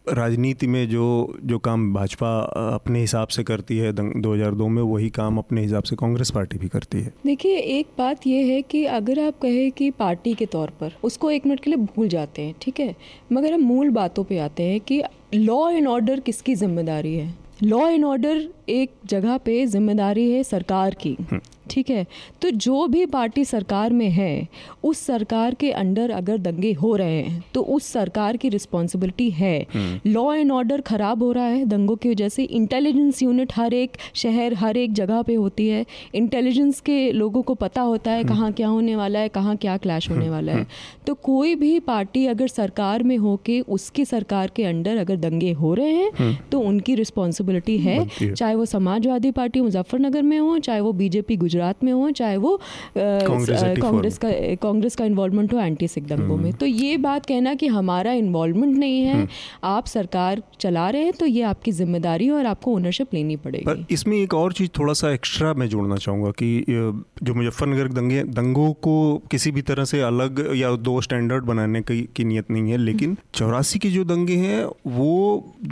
[0.09, 2.29] राजनीति में जो जो काम भाजपा
[2.73, 6.67] अपने हिसाब से करती है 2002 में वही काम अपने हिसाब से कांग्रेस पार्टी भी
[6.67, 10.69] करती है। देखिए एक बात यह है कि अगर आप कहें कि पार्टी के तौर
[10.69, 12.95] पर उसको एक मिनट के लिए भूल जाते हैं ठीक है?
[13.33, 15.01] मगर हम मूल बातों पे आते हैं कि
[15.33, 17.33] लॉ एंड ऑर्डर किसकी ज़िम्मेदारी है?
[17.63, 22.05] लॉ एंड ऑर्डर एक जगह पे ज़िम्मेदारी है सरकार की। हम्म। ठीक है।
[22.41, 24.47] तो जो भी पार्टी सरकार में है
[24.83, 29.67] उस सरकार के अंडर अगर दंगे हो रहे हैं तो उस सरकार की रिस्पॉन्सिबिलिटी है।
[30.07, 33.97] लॉ एंड ऑर्डर ख़राब हो रहा है दंगों की वजह से। इंटेलिजेंस यूनिट हर एक
[34.15, 35.85] शहर हर एक जगह पे होती है।
[36.15, 40.09] इंटेलिजेंस के लोगों को पता होता है कहाँ क्या होने वाला है कहाँ क्या क्लैश
[40.09, 40.65] होने वाला है।
[41.07, 45.51] तो कोई भी पार्टी अगर सरकार में हो के उसकी सरकार के अंडर अगर दंगे
[45.53, 50.79] हो रहे हैं तो उनकी रिस्पॉन्सिबिलिटी है। चाहे वो समाजवादी पार्टी मुजफ्फरनगर में हो चाहे
[50.79, 52.59] वो बीजेपी गुजरात गुजरात में हो चाहे वो
[52.97, 54.29] कांग्रेस का
[54.61, 58.11] कांग्रेस का इन्वॉल्वमेंट हो एंटी सिख दंगों में। हम्म। तो ये बात कहना कि हमारा
[58.13, 59.27] इन्वॉल्वमेंट नहीं है। हम्म।
[59.63, 63.65] आप सरकार चला रहे हैं तो ये आपकी ज़िम्मेदारी है और आपको ओनरशिप लेनी पड़ेगी।
[63.65, 68.23] पर इसमें एक और चीज़ थोड़ा सा एक्स्ट्रा मैं जोड़ना चाहूँगा कि जो मुजफ्फरनगर दंगे
[68.31, 68.95] दंगों को
[69.31, 73.17] किसी भी तरह से अलग या दो स्टैंडर्ड बनाने की, की नियत नहीं है लेकिन
[73.33, 75.11] चौरासी के जो दंगे हैं वो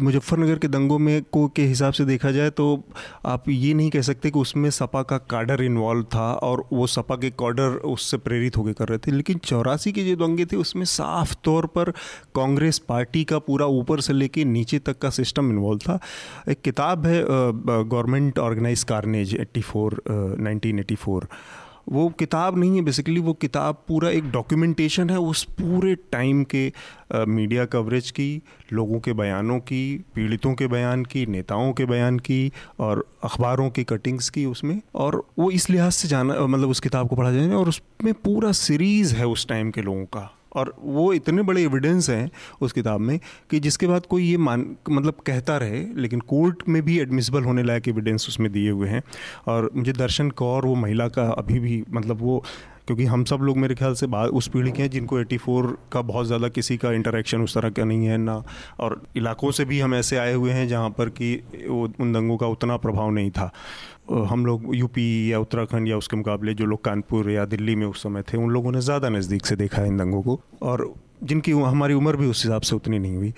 [0.02, 2.68] मुजफ्फरनगर के दंगों में को के हिसाब से देखा जाए तो
[3.26, 7.16] आप ये नहीं कह सकते कि उसमें सपा का काडर इन्वॉल्व था और वो सपा
[7.16, 10.86] के कॉर्डर उससे प्रेरित होकर कर रहे थे। लेकिन चौरासी के जो दंगे थे, उसमें
[10.86, 11.92] साफ़ तौर पर
[12.36, 16.00] कांग्रेस पार्टी का पूरा ऊपर से लेके नीचे तक का सिस्टम इन्वॉल्व था।
[16.50, 21.28] एक किताब है government organize carnage eighty four nineteen eighty four.
[21.92, 26.74] वो किताब नहीं है बेसिकली वो किताब पूरा एक डॉक्यूमेंटेशन है उस पूरे टाइम के
[27.16, 28.42] आ, मीडिया कवरेज की
[28.74, 33.84] लोगों के बयानों की पीड़ितों के बयान की नेताओं के बयान की और अखबारों की
[33.84, 37.50] कटिंग्स की उसमें और वो इस लिहाज से जाना मतलब उस किताब को पढ़ा जाए
[37.50, 42.10] और उसमें पूरा सीरीज़ है उस टाइम के लोगों का। और वो इतने बड़े एविडेंस
[42.10, 42.30] हैं
[42.62, 43.20] उस किताब में
[43.52, 47.64] कि जिसके बाद कोई ये मान मतलब कहता रहे, लेकिन कोर्ट में भी एडमिसिबल होने
[47.64, 49.04] लायक एविडेंस उसमें दिए हुए हैं।
[49.48, 52.44] और मुझे दर्शन कौर, वो महिला का अभी भी मतलब वो,
[52.88, 56.02] क्योंकि हम सब लोग मेरे ख्याल से बाद उस पीढ़ी के हैं जिनको 84 का
[56.02, 58.42] बहुत ज़्यादा किसी का इंटरेक्शन उस तरह का नहीं है ना।
[58.80, 61.34] और इलाकों से भी हम ऐसे आए हुए हैं जहाँ पर कि
[61.68, 63.52] वो उन दंगों का उतना प्रभाव नहीं था।
[64.10, 68.04] हम लोग यूपी या उत्तराखंड या उसके मुकाबले जो लोग कानपुर या दिल्ली में उस
[68.04, 70.94] समय थे, उन लोगों ने ज़्यादा नज़दीक से देखा है इन दंगों को और
[71.24, 73.34] जिनकी हमारी उम्र भी उस हिसाब से उतनी नहीं हुई।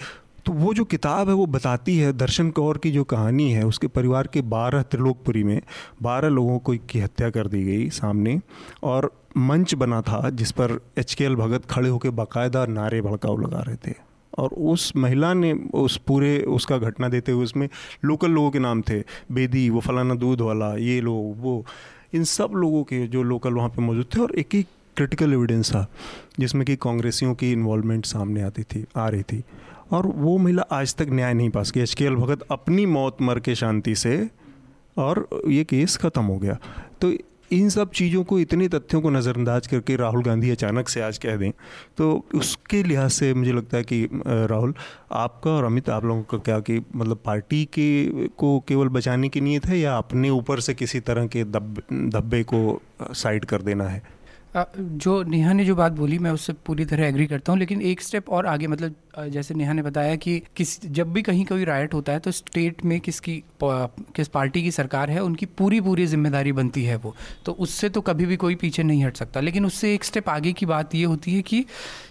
[0.45, 3.88] तो वो जो किताब है, वो बताती है दर्शन कौर की जो कहानी है, उसके
[3.88, 5.62] परिवार के बारह त्रिलोकपुरी में
[6.01, 8.39] बारह लोगों को की हत्या कर दी गई सामने
[8.84, 13.38] और मंच बना था जिस पर एच के एल भगत खड़े होकर बाकायदा नारे भड़काऊ
[13.38, 13.93] लगा रहे थे।
[14.37, 17.69] और उस महिला ने उस पूरे, उसका घटना देते हुए उसमें
[18.05, 21.65] लोकल लोगों के नाम थे। बेदी, वो फलाना दूध वाला, ये लोग, वो।
[22.13, 24.67] इन सब लोगों के जो लोकल वहाँ पे मौजूद थे और एक एक
[24.97, 25.87] क्रिटिकल एविडेंस था,
[26.39, 29.43] जिसमें कि कांग्रेसियों की इन्वॉल्वमेंट सामने आती थी, आ रही थी।
[29.91, 33.17] और वो महिला आज तक न्याय नहीं पा सकी एच के एल भगत अपनी मौत
[33.21, 34.29] मर के शांति से
[34.97, 36.57] और ये केस ख़त्म हो गया।
[37.01, 37.13] तो
[37.51, 41.35] इन सब चीज़ों को, इतने तथ्यों को नज़रअंदाज करके राहुल गांधी अचानक से आज कह
[41.37, 41.51] दें
[41.97, 44.73] तो उसके लिहाज से मुझे लगता है कि राहुल,
[45.11, 49.41] आपका और अमित, आप लोगों का क्या कि मतलब पार्टी के, को केवल बचाने की
[49.41, 53.87] नीयत है या अपने ऊपर से किसी तरह के दब धब्बे को साइड कर देना
[53.87, 54.20] है?
[54.53, 58.01] जो नेहा ने जो बात बोली, मैं उससे पूरी तरह एग्री करता हूँ, लेकिन एक
[58.01, 58.95] स्टेप और आगे मतलब
[59.29, 62.83] जैसे नेहा ने बताया कि किस, जब भी कहीं कोई राइट होता है तो स्टेट
[62.85, 67.51] में किसकी किस पार्टी की सरकार है, उनकी पूरी पूरी ज़िम्मेदारी बनती है वो। तो
[67.53, 70.65] उससे तो कभी भी कोई पीछे नहीं हट सकता। लेकिन उससे एक स्टेप आगे की
[70.65, 71.65] बात ये होती है कि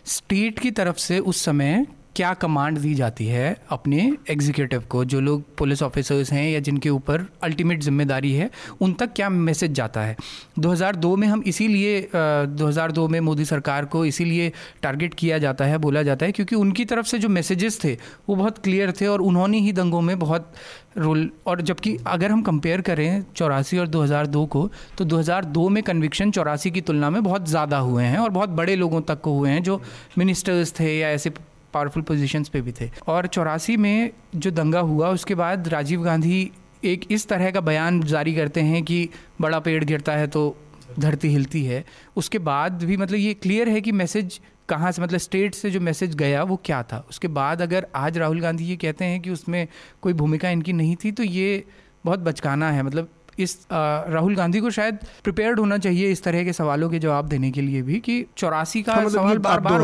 [0.09, 5.05] स्टेट की तरफ़ से उस समय क्या कमांड दी जाती है अपने एग्जीक्यूटिव को?
[5.05, 9.73] जो लोग पुलिस ऑफिसर्स हैं या जिनके ऊपर अल्टीमेट ज़िम्मेदारी है, उन तक क्या मैसेज
[9.73, 10.17] जाता है?
[10.59, 16.03] 2002 में हम इसीलिए 2002 में मोदी सरकार को इसीलिए टारगेट किया जाता है, बोला
[16.03, 17.97] जाता है, क्योंकि उनकी तरफ़ से जो मैसेजेस थे,
[18.29, 20.53] वो बहुत क्लियर थे और उन्होंने ही दंगों में बहुत
[20.99, 26.31] रोल और जबकि अगर हम कंपेयर करें चौरासी और 2002 को तो 2002 में कन्विक्शन
[26.31, 29.51] चौरासी की तुलना में बहुत ज़्यादा हुए हैं और बहुत बड़े लोगों तक को हुए
[29.51, 29.81] हैं जो
[30.19, 31.31] मिनिस्टर्स थे या ऐसे
[31.75, 36.51] पावरफुल पोजीशंस पे भी थे। और चौरासी में जो दंगा हुआ, उसके बाद राजीव गांधी
[36.85, 39.09] एक इस तरह का बयान जारी करते हैं कि
[39.41, 40.57] बड़ा पेड़ गिरता है तो
[40.99, 41.85] धरती हिलती है।
[42.17, 45.81] उसके बाद भी मतलब ये क्लियर है कि मैसेज कहाँ से मतलब स्टेट से जो
[45.81, 49.31] मैसेज गया, वो क्या था। उसके बाद अगर आज राहुल गांधी ये कहते हैं कि
[49.31, 49.67] उसमें
[50.03, 51.65] कोई भूमिका इनकी नहीं थी तो ये
[52.05, 56.53] बहुत बचकाना है। मतलब इस राहुल गांधी को शायद प्रिपेयर्ड होना चाहिए इस तरह के
[56.53, 59.81] सवालों के जवाब देने के लिए भी कि चौरासी का हाँ, मतलब सवाल बार बार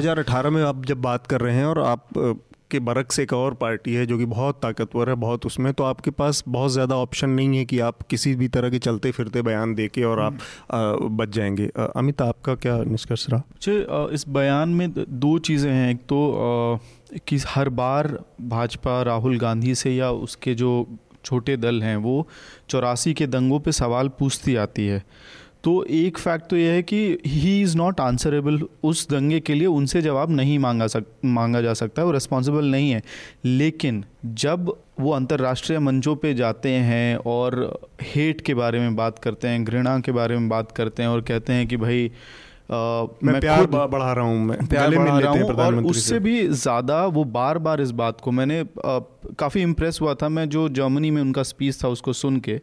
[0.00, 2.08] 2018 में आप जब बात कर रहे हैं और आप
[2.70, 5.84] के बरक से एक और पार्टी है जो कि बहुत ताकतवर है बहुत उसमें तो
[5.84, 9.42] आपके पास बहुत ज़्यादा ऑप्शन नहीं है कि आप किसी भी तरह के चलते फिरते
[9.42, 10.38] बयान दे के और आप
[10.72, 13.42] हम्म। बच जाएँगे। अमित आपका क्या निष्कर्ष रहा?
[13.54, 16.80] अच्छा इस बयान में दो चीज़ें हैं। एक तो
[17.26, 22.28] कि हर बार भाजपा राहुल गांधी से या उसके जो छोटे दल हैं, वो
[22.68, 25.02] चौरासी के दंगों पे सवाल पूछती आती है।
[25.64, 29.66] तो एक फैक्ट तो यह है कि ही इज़ नॉट आंसरेबल उस दंगे के लिए
[29.66, 33.02] उनसे जवाब नहीं मांगा सक, मांगा जा सकता है, वो रिस्पॉन्सिबल नहीं है।
[33.44, 39.48] लेकिन जब वो अंतर्राष्ट्रीय मंचों पे जाते हैं और हेट के बारे में बात करते
[39.48, 42.10] हैं, घृणा के बारे में बात करते हैं और कहते हैं कि भाई
[42.70, 47.04] मैं, मैं प्यार बढ़ा रहा हूँ मैं प्यार बढ़ा रहा हूँ और उससे भी ज़्यादा
[47.06, 51.20] वो बार बार इस बात को मैंने काफ़ी इम्प्रेस हुआ था मैं जो जर्मनी में
[51.22, 52.56] उनका स्पीच था उसको सुन के।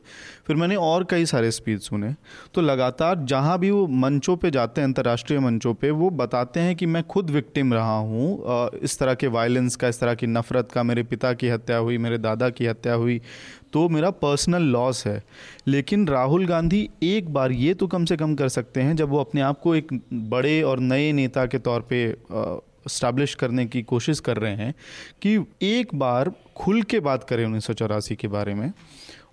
[0.48, 2.14] फिर मैंने और कई सारे स्पीच सुने।
[2.54, 6.76] तो लगातार जहाँ भी वो मंचों पे जाते हैं अंतर्राष्ट्रीय मंचों पे वो बताते हैं
[6.76, 10.72] कि मैं खुद विक्टिम रहा हूँ। इस तरह के वायलेंस का इस तरह की नफ़रत
[10.72, 13.22] का मेरे पिता की हत्या हुई मेरे दादा की हत्या हुई
[13.74, 15.22] तो मेरा पर्सनल लॉस है।
[15.68, 19.20] लेकिन राहुल गांधी एक बार ये तो कम से कम कर सकते हैं, जब वो
[19.20, 22.06] अपने आप को एक बड़े और नए नेता के तौर पे
[22.86, 24.74] इस्टेब्लिश करने की कोशिश कर रहे हैं
[25.22, 28.72] कि एक बार खुल के बात करें उन्नीस सौ चौरासी के बारे में।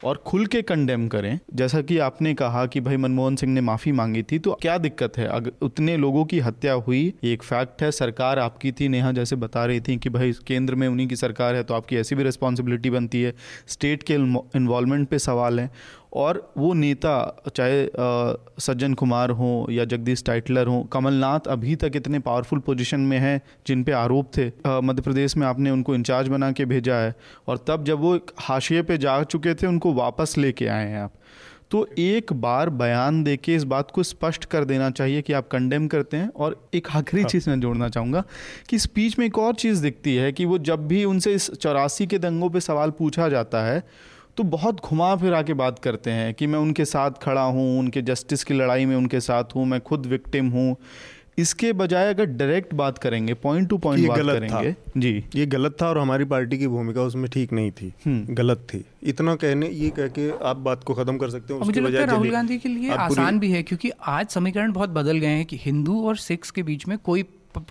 [0.05, 3.93] और खुल के कंडेम करें। जैसा कि आपने कहा कि भाई मनमोहन सिंह ने माफ़ी
[3.93, 5.27] मांगी थी तो क्या दिक्कत है?
[5.27, 9.65] अगर उतने लोगों की हत्या हुई एक फैक्ट है। सरकार आपकी थी, नेहा जैसे बता
[9.65, 12.91] रही थी कि भाई केंद्र में उन्हीं की सरकार है तो आपकी ऐसी भी रिस्पॉन्सिबिलिटी
[12.91, 13.35] बनती है।
[13.69, 15.71] स्टेट के इन्वॉल्वमेंट पे सवाल है।
[16.13, 17.15] और वो नेता
[17.57, 17.87] चाहे
[18.61, 23.41] सज्जन कुमार हों या जगदीश टाइटलर हों कमलनाथ अभी तक इतने पावरफुल पोजीशन में हैं
[23.67, 24.51] जिन पे आरोप थे
[24.83, 27.15] मध्य प्रदेश में आपने उनको इंचार्ज बना के भेजा है
[27.49, 31.13] और तब जब वो हाशिए पे जा चुके थे उनको वापस लेके आए हैं आप
[31.71, 35.49] तो एक बार बयान दे के इस बात को स्पष्ट कर देना चाहिए कि आप
[35.49, 38.23] कंडेम करते हैं और एक आखिरी हाँ। चीज़ मैं जोड़ना चाहूँगा
[38.69, 42.07] कि स्पीच में एक और चीज़ दिखती है कि वो जब भी उनसे इस चौरासी
[42.07, 43.83] के दंगों पे सवाल पूछा जाता है
[44.41, 48.03] तो बहुत घुमा फिरा के बात करते हैं कि मैं उनके साथ खड़ा हूँ उनके
[48.03, 50.77] जस्टिस की लड़ाई में उनके साथ हूँ मैं खुद विक्टिम हूँ।
[51.39, 55.77] इसके बजाय अगर डायरेक्ट बात करेंगे पॉइंट टू पॉइंट बात गलत करेंगे जी। ये गलत
[55.83, 59.69] था और हमारी पार्टी की भूमिका उसमें ठीक नहीं थी। हम्म। गलत थी। इतना कहने
[59.69, 62.59] ये कह के आप बात को खत्म कर सकते हो मुझे लगता है राहुल गांधी
[62.59, 66.17] के लिए आसान भी है क्योंकि आज समीकरण बहुत बदल गए हैं कि हिंदू और
[66.17, 67.23] सिख्स के बीच में कोई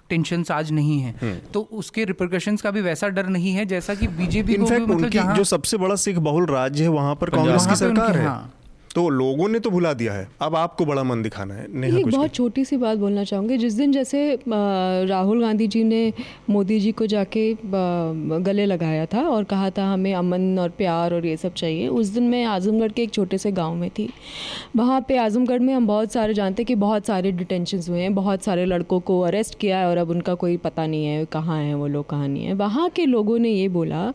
[0.09, 3.95] टेंशन आज नहीं है हम्म। तो उसके रिप्रिकॉशन का भी वैसा डर नहीं है जैसा
[3.95, 7.67] कि बीजेपी को भी मतलब जो सबसे बड़ा सिख बहुल राज्य है वहाँ पर कांग्रेस
[7.67, 8.53] की सरकार है हाँ।
[8.95, 12.33] तो लोगों ने तो भुला दिया है। अब आपको बड़ा मन दिखाना है। एक बहुत
[12.33, 16.01] छोटी सी बात बोलना चाहूँगी। जिस दिन जैसे राहुल गांधी जी ने
[16.49, 21.25] मोदी जी को जाके गले लगाया था और कहा था हमें अमन और प्यार और
[21.25, 24.09] ये सब चाहिए उस दिन मैं आजमगढ़ के एक छोटे से गाँव में थी।
[24.75, 28.43] वहाँ पे आजमगढ़ में हम बहुत सारे जानते कि बहुत सारे डिटेंशन हुए हैं। बहुत
[28.43, 31.75] सारे लड़कों को अरेस्ट किया है और अब उनका कोई पता नहीं है कहाँ हैं
[31.75, 34.11] वो लोग कहाँ नहीं है। वहाँ के लोगों ने ये बोला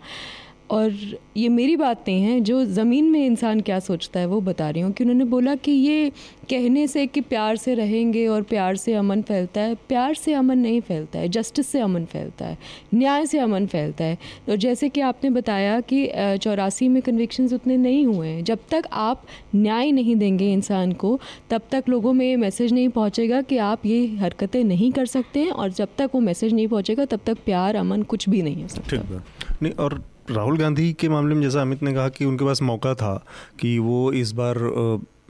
[0.70, 0.92] और
[1.36, 4.92] ये मेरी बात है, जो ज़मीन में इंसान क्या सोचता है वो बता रही हूँ
[4.92, 6.10] कि उन्होंने बोला कि ये
[6.50, 10.58] कहने से कि प्यार से रहेंगे और प्यार से अमन फैलता है, प्यार से अमन
[10.58, 12.58] नहीं फैलता है, जस्टिस से अमन फैलता है,
[12.94, 16.06] न्याय से अमन फैलता है। तो जैसे कि आपने बताया कि
[16.42, 21.18] चौरासी में कन्विक्शंस उतने नहीं हुए हैं, जब तक आप न्याय नहीं देंगे इंसान को,
[21.50, 25.40] तब तक लोगों में ये मैसेज नहीं पहुँचेगा कि आप ये हरकतें नहीं कर सकते
[25.40, 28.62] हैं, और जब तक वो मैसेज नहीं पहुँचेगा, तब तक प्यार, अमन कुछ भी नहीं
[28.62, 29.22] हो सकता।
[29.62, 32.94] नहीं, और राहुल गांधी के मामले में जैसा अमित ने कहा कि उनके पास मौका
[32.94, 33.24] था
[33.60, 34.58] कि वो इस बार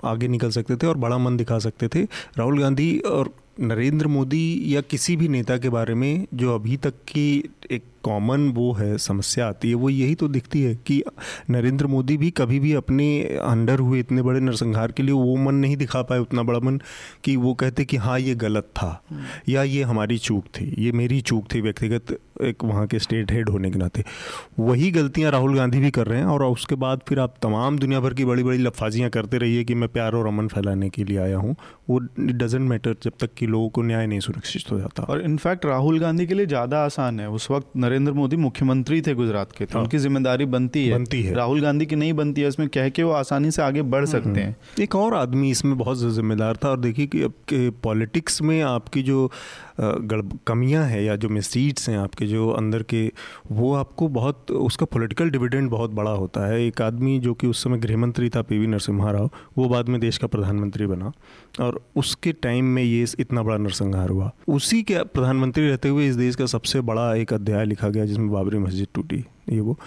[0.05, 2.03] आगे निकल सकते थे और बड़ा मन दिखा सकते थे।
[2.39, 3.31] राहुल गांधी और
[3.61, 8.49] नरेंद्र मोदी या किसी भी नेता के बारे में जो अभी तक की एक कॉमन
[8.51, 11.03] वो है, समस्या आती है, वो यही तो दिखती है कि
[11.51, 13.07] नरेंद्र मोदी भी कभी भी अपने
[13.43, 16.81] अंडर हुए इतने बड़े नरसंहार के लिए वो मन नहीं दिखा पाए, उतना बड़ा मन
[17.25, 19.03] कि वो कहते कि हाँ ये गलत था
[19.49, 23.49] या ये हमारी चूक थी, ये मेरी चूक थी व्यक्तिगत एक वहाँ के स्टेट हेड
[23.49, 24.03] होने के नाते।
[24.59, 28.01] वही गलतियाँ राहुल गांधी भी कर रहे हैं और उसके बाद फिर आप तमाम दुनिया
[28.01, 31.19] भर की बड़ी बड़ी लफाजियाँ करते रहिए कि मैं प्यार और अमन फैलाने के लिए
[31.19, 31.55] आया हूँ।
[31.90, 35.67] वो डजेंट मैटर जब तक कि लोगों को न्याय नहीं सुरक्षित हो जाता। और इनफैक्ट
[35.67, 39.65] राहुल गांधी के लिए ज़्यादा आसान है। उस वक्त नरेंद्र मोदी मुख्यमंत्री थे गुजरात के
[39.65, 42.89] तो उनकी ज़िम्मेदारी बनती है। बनती है। राहुल गांधी की नहीं बनती है इसमें कह
[42.89, 46.69] के वो आसानी से आगे बढ़ सकते हैं। एक और आदमी इसमें बहुत जिम्मेदार था
[46.69, 47.35] और देखिए कि अब
[47.83, 49.31] पॉलिटिक्स में आपकी जो
[49.81, 53.07] कमियाँ हैं या जो मिसरीड्स हैं आपके, जो अंदर के,
[53.53, 57.63] वो आपको बहुत, उसका पॉलिटिकल डिविडेंड बहुत बड़ा होता है। एक आदमी जो कि उस
[57.65, 61.13] समय गृहमंत्री था पी वी नरसिम्हा राव वो बाद में देश का प्रधानमंत्री बना
[61.61, 66.17] और उसके टाइम में ये इतना बड़ा नरसंहार हुआ। उसी के प्रधानमंत्री रहते हुए इस
[66.17, 69.79] देश का सबसे बड़ा एक अध्याय लिखा गया जिसमें बाबरी मस्जिद टूटी। ये वो।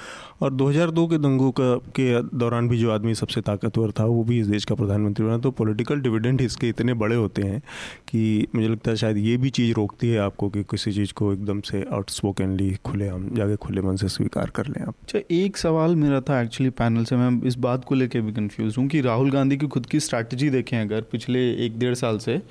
[0.42, 4.40] और 2002 के दंगों का, के दौरान भी जो आदमी सबसे ताकतवर था, वो भी
[4.40, 7.60] इस देश का प्रधानमंत्री बना तो पॉलिटिकल डिविडेंड इसके इतने बड़े होते हैं
[8.08, 11.34] कि मुझे लगता है शायद ये भी चीज़ रोकती है आपको कि किसी चीज़ को
[11.34, 15.58] एकदम से आउटस्पोकनली खुले हम, जाके खुले मन से स्वीकार कर लें आप। अच्छा एक
[15.58, 19.02] सवाल मेरा था एक्चुअली पैनल से, मैं इस बात को लेकर भी कन्फ्यूज़ हूँ कि
[19.02, 22.42] राहुल गांधी की खुद की स्ट्रैटेजी देखें अगर पिछले एक डेढ़ साल से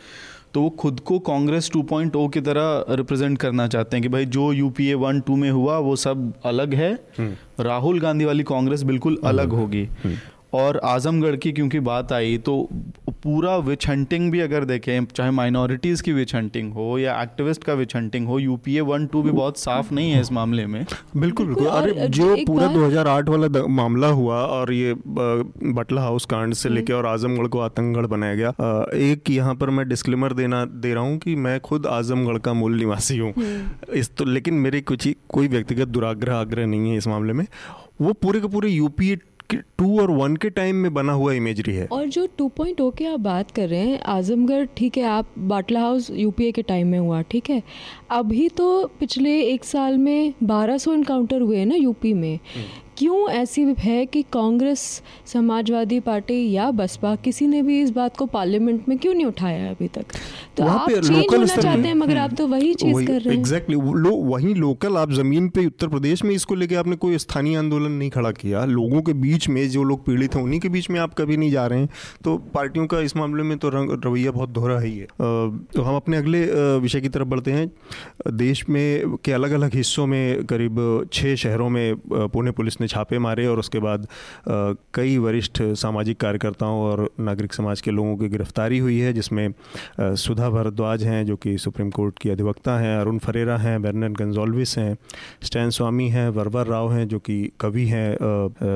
[0.55, 4.53] तो वो खुद को कांग्रेस 2.0 की तरह रिप्रेजेंट करना चाहते हैं कि भाई जो
[4.53, 9.19] यूपीए वन टू में हुआ वो सब अलग है हम्म। राहुल गांधी वाली कांग्रेस बिल्कुल
[9.25, 10.17] अलग होगी हम्म।
[10.57, 12.57] और आजमगढ़ की क्योंकि बात आई तो
[13.23, 17.75] पूरा विच हंटिंग भी अगर देखें चाहे माइनॉरिटीज़ की विच हंटिंग हो या एक्टिविस्ट का
[17.75, 20.85] विच हंटिंग हो यूपीए वन टू भी बहुत साफ़ नहीं है इस मामले में।
[21.17, 26.69] बिल्कुल बिल्कुल। अरे जो पूरा 2008 वाला मामला हुआ और ये बटला हाउस कांड से
[26.69, 28.51] लेके और आजमगढ़ को आतंकगढ़ बनाया गया
[29.05, 32.79] एक यहाँ पर मैं डिस्क्लेमर देना दे रहा हूँ कि मैं खुद आजमगढ़ का मूल
[32.79, 36.97] निवासी हूँ। हम्म। इस तो लेकिन मेरे कुछ ही कोई व्यक्तिगत दुराग्रह आग्रह नहीं है
[36.97, 37.47] इस मामले में।
[38.01, 39.19] वो पूरे के पूरे यूपीए
[39.55, 42.91] टू और वन के टाइम में बना हुआ इमेजरी है। और जो टू पॉइंट ओ
[42.91, 46.89] के आप बात कर रहे हैं आजमगढ़ ठीक है आप बाटला हाउस यूपीए के टाइम
[46.89, 47.63] में हुआ ठीक है?
[48.11, 52.67] अभी तो पिछले एक साल में बारह सौ इनकाउंटर हुए हैं ना यूपी में। हम्म।
[52.99, 54.81] क्यों ऐसी है कि कांग्रेस
[55.27, 59.63] समाजवादी पार्टी या बसपा किसी ने भी इस बात को पार्लियामेंट में क्यों नहीं उठाया
[59.63, 60.05] है अभी तक?
[60.57, 63.77] तो आप चेंज होना चाहते हैं मगर आप तो वही चीज़ कर रहे हैं। एग्जैक्टली
[63.77, 67.93] लो, वही लोकल आप ज़मीन पे उत्तर प्रदेश में इसको लेके आपने कोई स्थानीय आंदोलन
[67.93, 70.99] नहीं खड़ा किया। लोगों के बीच में जो लोग पीड़ित हैं उन्हीं के बीच में
[71.01, 71.89] आप कभी नहीं जा रहे हैं।
[72.25, 76.17] तो पार्टियों का इस मामले में तो रवैया बहुत दोहरा ही है तो हम अपने
[76.17, 76.45] अगले
[76.79, 77.71] विषय की तरफ़ बढ़ते हैं।
[78.37, 82.89] देश में के अलग अलग हिस्सों में करीब छः शहरों में पुणे पुलिस ने ने
[82.89, 84.07] छापे मारे और उसके बाद
[84.95, 89.49] कई वरिष्ठ सामाजिक कार्यकर्ताओं और नागरिक समाज के लोगों की गिरफ्तारी हुई है, जिसमें
[90.01, 94.77] सुधा भारद्वाज हैं, जो कि सुप्रीम कोर्ट की अधिवक्ता हैं, अरुण फरेरा हैं, बर्नन गंजोल्विस
[94.79, 94.97] हैं,
[95.43, 98.09] स्टैन स्वामी हैं, वरवर राव हैं, जो कि कवि हैं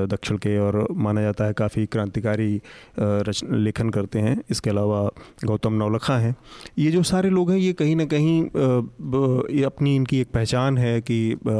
[0.07, 2.61] दक्षिण के और माना जाता है काफ़ी क्रांतिकारी
[2.99, 5.01] लेखन करते हैं। इसके अलावा
[5.45, 6.35] गौतम नौलखा हैं।
[6.79, 8.41] ये जो सारे लोग हैं, ये कहीं ना कहीं
[9.51, 11.19] ये अपनी इनकी एक पहचान है कि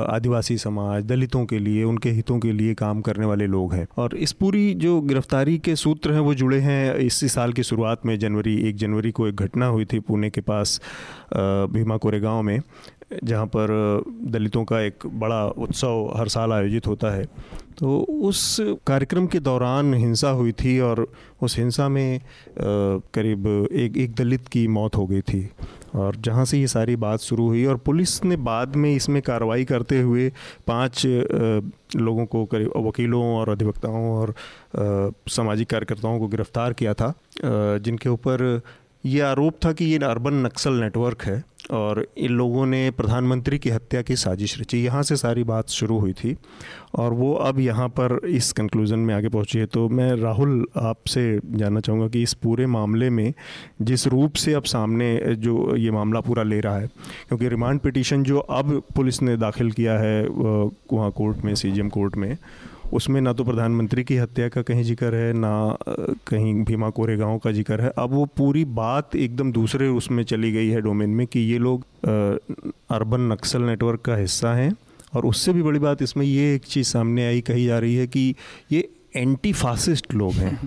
[0.10, 4.16] आदिवासी समाज, दलितों के लिए, उनके हितों के लिए काम करने वाले लोग हैं। और
[4.18, 8.18] इस पूरी जो गिरफ्तारी के सूत्र हैं, वो जुड़े हैं। इसी साल की शुरुआत में
[8.20, 10.80] जनवरी, एक जनवरी को एक घटना हुई थी पुणे के पास
[11.34, 12.60] भीमा कोरेगांव में।
[13.24, 13.72] जहाँ पर
[14.32, 17.26] दलितों का एक बड़ा उत्सव हर साल आयोजित होता है।
[17.80, 21.06] तो उस कार्यक्रम के दौरान हिंसा हुई थी और
[21.42, 22.20] उस हिंसा में
[22.60, 25.50] करीब एक एक दलित की मौत हो गई थी।
[25.96, 29.66] और जहाँ से ये सारी बात शुरू हुई और पुलिस ने बाद में इसमें कार्रवाई
[29.66, 30.30] करते हुए
[30.68, 34.34] पाँच लोगों को करीब, वकीलों और अधिवक्ताओं और
[35.30, 38.62] सामाजिक कार्यकर्ताओं को गिरफ़्तार किया था जिनके ऊपर
[39.06, 43.70] ये आरोप था कि ये अर्बन नक्सल नेटवर्क है और इन लोगों ने प्रधानमंत्री की
[43.70, 46.36] हत्या की साजिश रची। यहाँ से सारी बात शुरू हुई थी
[46.96, 51.40] और वो अब यहाँ पर इस कंक्लूज़न में आगे पहुँची है। तो मैं राहुल, आपसे
[51.46, 53.34] जानना चाहूँगा कि इस पूरे मामले में
[53.82, 56.88] जिस रूप से अब सामने जो ये मामला पूरा ले रहा है,
[57.28, 62.18] क्योंकि रिमांड पिटीशन जो अब पुलिस ने दाखिल किया है वहाँ कोर्ट में सी कोर्ट
[62.18, 62.38] में
[62.94, 65.78] उसमें ना तो प्रधानमंत्री की हत्या का कहीं ज़िक्र है, ना
[66.28, 70.70] कहीं भीमा कोरेगांव का ज़िक्र है। अब वो पूरी बात एकदम दूसरे उसमें चली गई
[70.70, 71.86] है डोमेन में कि ये लोग
[72.92, 74.74] अर्बन नक्सल नेटवर्क का हिस्सा हैं
[75.16, 78.08] और उससे भी बड़ी बात इसमें ये एक चीज़ सामने आई, कही जा रही है
[78.08, 78.34] कि
[78.72, 80.60] ये एंटी फासिस्ट लोग हैं।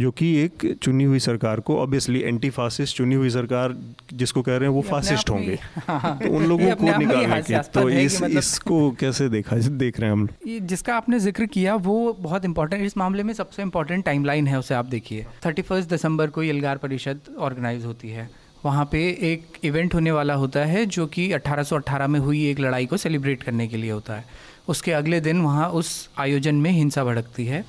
[0.00, 3.76] जो कि एक चुनी हुई सरकार को ऑब्वियसली एंटी फासिस्ट चुनी हुई सरकार
[4.12, 7.90] जिसको कह रहे हैं वो फासिस्ट होंगे हाँ। तो उन लोगों को निकालने की तो
[7.90, 10.28] इस मतलब इसको कैसे देखा देख रहे हैं हम
[10.60, 14.74] जिसका आपने ज़िक्र किया वो बहुत इंपॉर्टेंट इस मामले में सबसे इम्पोर्टेंट टाइमलाइन है उसे
[14.74, 18.30] आप देखिए। थर्टी दिसंबर को यलगार परिषद ऑर्गेनाइज होती है।
[18.64, 22.86] वहाँ पे एक इवेंट होने वाला होता है जो कि 1818 में हुई एक लड़ाई
[22.86, 24.24] को सेलिब्रेट करने के लिए होता है।
[24.68, 27.64] उसके अगले दिन वहाँ उस आयोजन में हिंसा भड़कती है।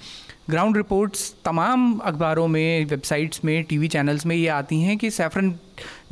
[0.50, 5.54] ग्राउंड रिपोर्ट्स तमाम अखबारों में वेबसाइट्स में टीवी चैनल्स में ये आती हैं कि सैफरन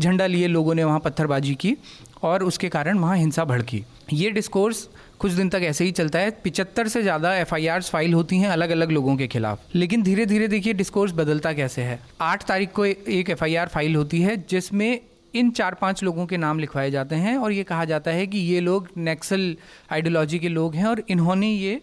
[0.01, 1.75] झंडा लिए लोगों ने वहाँ पत्थरबाजी की
[2.23, 4.87] और उसके कारण वहाँ हिंसा भड़की। ये डिस्कोर्स
[5.19, 8.69] कुछ दिन तक ऐसे ही चलता है। पिचहत्तर से ज़्यादा एफ़ फ़ाइल होती हैं अलग
[8.69, 12.85] अलग लोगों के खिलाफ। लेकिन धीरे धीरे देखिए डिस्कोर्स बदलता कैसे है। आठ तारीख को
[12.85, 14.99] एक एफआईआर फ़ाइल होती है, जिसमें
[15.33, 18.37] इन चार पाँच लोगों के नाम लिखवाए जाते हैं और ये कहा जाता है कि
[18.39, 19.55] ये लोग नेक्सल
[19.91, 21.81] आइडियोलॉजी के लोग हैं और इन्होंने ये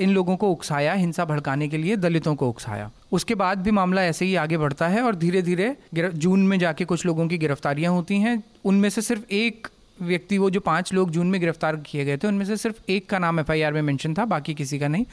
[0.00, 4.02] इन लोगों को उकसाया, हिंसा भड़काने के लिए, दलितों को उकसाया। उसके बाद भी मामला
[4.02, 7.92] ऐसे ही आगे बढ़ता है और धीरे धीरे जून में जाके कुछ लोगों की गिरफ्तारियाँ
[7.92, 9.68] होती हैं। उनमें से सिर्फ़ एक
[10.00, 13.08] व्यक्ति, वो जो पाँच लोग जून में गिरफ़्तार किए गए थे, उनमें से सिर्फ़ एक
[13.08, 15.04] का नाम एफआईआर में मेंशन था, बाकी किसी का नहीं।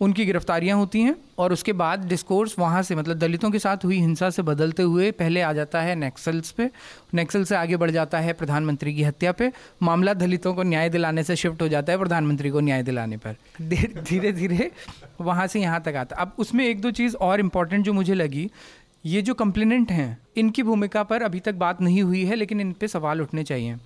[0.00, 3.98] उनकी गिरफ्तारियाँ होती हैं और उसके बाद डिस्कोर्स वहाँ से मतलब दलितों के साथ हुई
[3.98, 6.68] हिंसा से बदलते हुए पहले आ जाता है नेक्सल्स पे।
[7.14, 9.50] नेक्सल से आगे बढ़ जाता है प्रधानमंत्री की हत्या पे।
[9.82, 13.36] मामला दलितों को न्याय दिलाने से शिफ्ट हो जाता है प्रधानमंत्री को न्याय दिलाने पर।
[13.62, 14.70] धीरे धीरे
[15.20, 18.50] वहाँ से यहाँ तक आता। अब उसमें एक दो चीज़ और इंपॉर्टेंट जो मुझे लगी
[19.04, 22.72] ये जो कंप्लेनेंट हैं इनकी भूमिका पर अभी तक बात नहीं हुई है लेकिन इन
[22.72, 23.76] पर सवाल उठने चाहिए।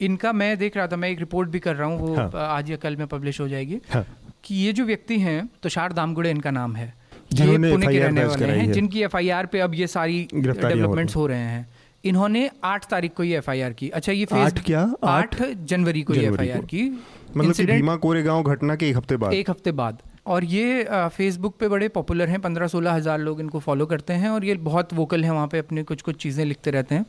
[0.00, 2.70] इनका मैं देख रहा था मैं एक रिपोर्ट भी कर रहा हूँ वो हाँ। आज
[2.70, 4.04] या कल में पब्लिश हो जाएगी। हाँ।
[4.44, 6.92] कि ये जो व्यक्ति हैं तुषार दामगुड़े इनका नाम है।
[7.32, 11.38] ये पुणे के रहने वाले हैं जिनकी एफआईआर पे अब ये सारी डेवलपमेंट्स हो रहे
[11.38, 11.68] हैं।
[12.04, 14.80] इन्होंने आठ तारीख को ये एफआईआर की। अच्छा ये आठ क्या?
[15.04, 16.88] आठ जनवरी को ये एफआईआर की।
[17.36, 21.56] मतलब कि भीमा कोरेगांव घटना के एक हफ़्ते बाद। एक हफ़्ते बाद। और ये फेसबुक
[21.60, 24.92] पे बड़े पॉपुलर हैं पंद्रह सोलह हज़ार लोग इनको फॉलो करते हैं और ये बहुत
[24.94, 27.04] वोकल हैं वहाँ पे अपने कुछ कुछ चीज़ें लिखते रहते हैं।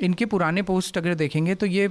[0.00, 1.86] इनके पुराने पोस्ट अगर देखेंगे तो ये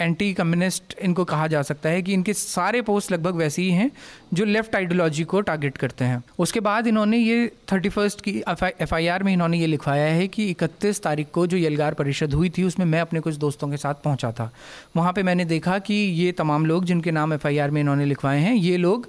[0.00, 3.90] एंटी कम्युनिस्ट इनको कहा जा सकता है कि इनके सारे पोस्ट लगभग वैसे ही हैं
[4.34, 8.94] जो लेफ़्ट आइडियोलॉजी को टारगेट करते हैं। उसके बाद इन्होंने ये थर्टी फ़र्स्ट की एफ़
[8.94, 12.50] आई आर में इन्होंने ये लिखवाया है कि इकतीस तारीख को जो यलगार परिषद हुई
[12.50, 14.50] थी, उसमें मैं अपने कुछ दोस्तों के साथ पहुँचा था।
[14.96, 18.04] वहाँ पर मैंने देखा कि ये तमाम लोग जिनके नाम एफ़ आई आर में इन्होंने
[18.04, 19.08] लिखवाए हैं, ये लोग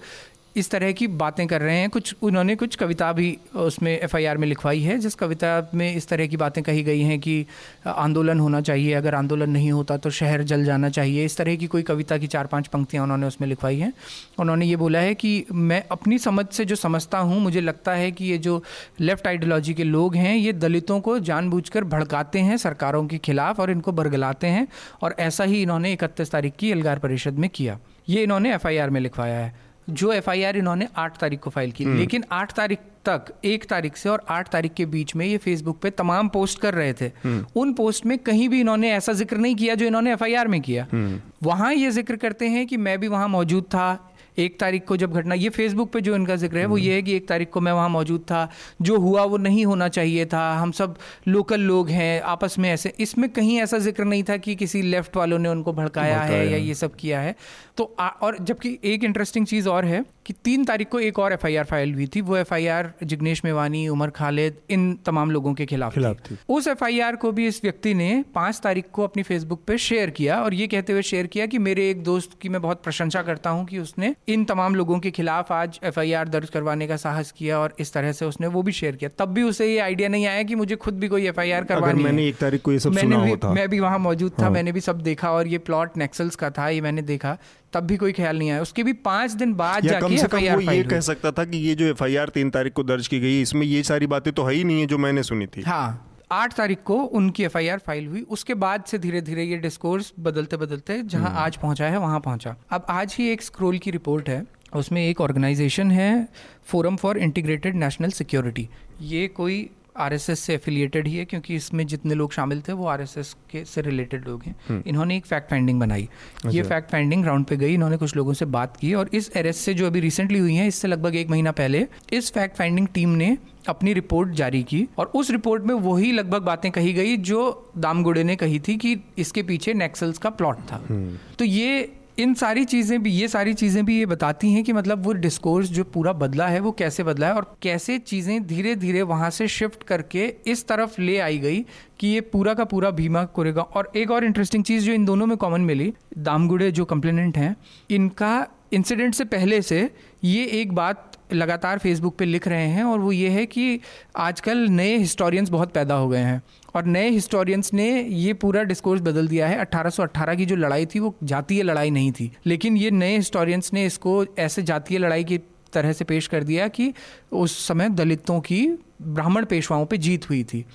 [0.56, 4.48] इस तरह की बातें कर रहे हैं। कुछ, उन्होंने कुछ कविता भी उसमें एफआईआर में
[4.48, 7.46] लिखवाई है, जिस कविता में इस तरह की बातें कही गई हैं कि
[7.88, 11.68] आंदोलन होना चाहिए, अगर आंदोलन नहीं होता तो शहर जल जाना चाहिए। इस तरह की
[11.68, 13.94] कोई कविता की चार पाँच पंक्तियाँ उन्होंने उसमें लिखवाई हैं।
[14.40, 18.12] उन्होंने ये बोला है कि, मैं अपनी समझ से जो समझता हूँ, मुझे लगता है
[18.12, 18.64] कि ये जो
[19.00, 23.72] लेफ़्ट आइडियोलॉजी के लोग हैं, ये दलितों को जानबूझकर भड़काते हैं सरकारों के खिलाफ और
[23.72, 24.68] इनको बरगलाते हैं।
[25.02, 29.02] और ऐसा ही इन्होंने इकतीस तारीख की एलगार परिषद में किया। ये इन्होंने एफआईआर में
[29.02, 33.32] लिखवाया है। जो एफआईआर इन्होंने आठ तारीख को फ़ाइल की हम्म। लेकिन आठ तारीख तक
[33.46, 36.74] एक तारीख से और आठ तारीख के बीच में ये फेसबुक पे तमाम पोस्ट कर
[36.74, 40.14] रहे थे हम्म। उन पोस्ट में कहीं भी इन्होंने ऐसा ज़िक्र नहीं किया जो इन्होंने
[40.14, 43.90] एफआईआर में किया हम्म। वहाँ ये ज़िक्र करते हैं कि मैं भी वहाँ मौजूद था
[44.38, 47.02] एक तारीख को जब घटना ये फेसबुक पे जो इनका ज़िक्र है वो ये है
[47.02, 48.48] कि एक तारीख को मैं वहाँ मौजूद था।
[48.82, 52.94] जो हुआ वो नहीं होना चाहिए था। हम सब लोकल लोग हैं आपस में ऐसे
[53.00, 56.58] इसमें कहीं ऐसा ज़िक्र नहीं था कि किसी लेफ़्ट वालों ने उनको भड़काया है या
[56.58, 57.36] ये सब किया है।
[57.78, 61.34] तो आ, और जबकि एक इंटरेस्टिंग चीज़ और है कि तीन तारीख को एक और
[61.34, 65.94] एफआईआर फ़ाइल हुई थी। वो एफआईआर जिग्नेश मेवानी उमर खालिद इन तमाम लोगों के खिलाफ,
[65.94, 69.78] खिलाफ थी।, उस एफआईआर को भी इस व्यक्ति ने पाँच तारीख को अपनी फेसबुक पे
[69.80, 72.84] शेयर किया और ये कहते हुए शेयर किया कि मेरे एक दोस्त की मैं बहुत
[72.84, 76.96] प्रशंसा करता हूँ कि उसने इन तमाम लोगों के खिलाफ आज एफआईआर दर्ज करवाने का
[76.96, 79.80] साहस किया और इस तरह से उसने वो भी शेयर किया। तब भी उसे ये
[79.80, 82.62] आइडिया नहीं आया कि मुझे खुद भी कोई एफ़ आई आर करवानी मैंने एक तारीख
[82.62, 85.02] को ये सब मैंने सुना भी। मैं भी वहाँ मौजूद था हाँ। मैंने भी सब
[85.02, 87.38] देखा और ये प्लॉट नेक्सल्स का था ये मैंने देखा।
[87.74, 90.54] तब भी कोई ख्याल नहीं आया। उसके भी पाँच दिन बाद जाके कम से कम
[90.56, 93.42] वो ये कह सकता था कि ये जो एफ़ तीन तारीख को दर्ज की गई
[93.42, 96.54] इसमें ये सारी बातें तो है ही नहीं है जो मैंने सुनी थी। हाँ। आठ
[96.54, 101.02] तारीख को उनकी एफआईआर फ़ाइल हुई। उसके बाद से धीरे धीरे ये डिस्कोर्स बदलते बदलते
[101.04, 104.46] जहाँ हम्म। आज पहुँचा है वहाँ पहुँचा। अब आज ही एक स्क्रोल की रिपोर्ट है।
[104.76, 106.28] उसमें एक ऑर्गेनाइजेशन है
[106.66, 108.68] forum for integrated national security
[109.02, 109.70] ये कोई
[110.02, 113.82] आरएसएस से एफिलिएटेड ही है क्योंकि इसमें जितने लोग शामिल थे वो आरएसएस के से
[113.82, 116.08] रिलेटेड लोग हैं हम्म। इन्होंने एक फैक्ट फाइंडिंग बनाई
[116.48, 119.62] ये फैक्ट फाइंडिंग राउंड पे गई इन्होंने कुछ लोगों से बात की और इस अरेस्ट
[119.62, 123.10] से जो अभी रिसेंटली हुई है इससे लगभग एक महीना पहले इस फैक्ट फाइंडिंग टीम
[123.16, 123.38] ने
[123.68, 127.42] अपनी रिपोर्ट जारी की और उस रिपोर्ट में वही लगभग बातें कही गई जो
[127.78, 131.82] दामगुड़े ने कही थी कि इसके पीछे नेक्सल्स का प्लॉट था हम्म। तो ये
[132.18, 135.70] इन सारी चीज़ें भी, ये सारी चीज़ें भी ये बताती हैं कि मतलब वो डिस्कोर्स
[135.70, 139.48] जो पूरा बदला है, वो कैसे बदला है और कैसे चीज़ें धीरे धीरे वहाँ से
[139.48, 141.60] शिफ्ट करके इस तरफ़ ले आई गई
[142.00, 145.26] कि ये पूरा का पूरा भीमा कोरेगा। और एक और इंटरेस्टिंग चीज़ जो इन दोनों
[145.26, 147.56] में कॉमन मिली, दामगुड़े जो कंप्लेनेंट हैं,
[147.90, 149.90] इनका इंसिडेंट से पहले से
[150.24, 153.80] ये एक बात लगातार फेसबुक पे लिख रहे हैं और वो ये है कि
[154.18, 156.42] आजकल नए हिस्टोरियंस बहुत पैदा हो गए हैं।
[156.76, 161.00] और नए हिस्टोरियंस ने ये पूरा डिस्कोर्स बदल दिया है। 1818 की जो लड़ाई थी
[161.00, 165.40] वो जातीय लड़ाई नहीं थी। लेकिन ये नए हिस्टोरियंस ने इसको ऐसे जातीय लड़ाई की
[165.74, 166.94] तरह से पेश कर दिया कि
[167.32, 168.66] उस समय दलितों की
[169.02, 170.66] ब्राह्मण पेशवाओं पे जीत हुई थी।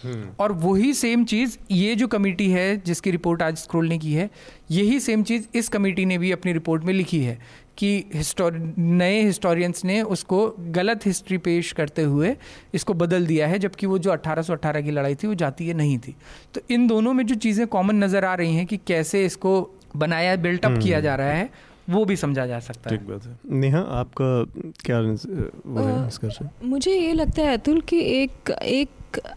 [0.41, 4.29] और वही सेम चीज़ ये जो कमेटी है जिसकी रिपोर्ट आज स्क्रोल ने की है
[4.71, 7.39] यही सेम चीज़ इस कमेटी ने भी अपनी रिपोर्ट में लिखी है।
[7.79, 12.35] कि हिस्टोर नए हिस्टोरियंस ने उसको गलत हिस्ट्री पेश करते हुए
[12.75, 15.99] इसको बदल दिया है जबकि वो जो 1818 की लड़ाई थी वो जाती है नहीं
[15.99, 16.15] थी।
[16.55, 19.61] तो इन दोनों में जो चीज़ें कॉमन नज़र आ रही हैं कि कैसे इसको
[19.97, 21.51] बनाया बिल्टअप किया जा रहा है
[21.91, 24.45] वो भी समझा जा सकता है। ठीक बात है। नेहा आपका
[24.85, 28.89] क्या वो है निष्कर्ष है मुझे ये लगता है अतुल कि एक एक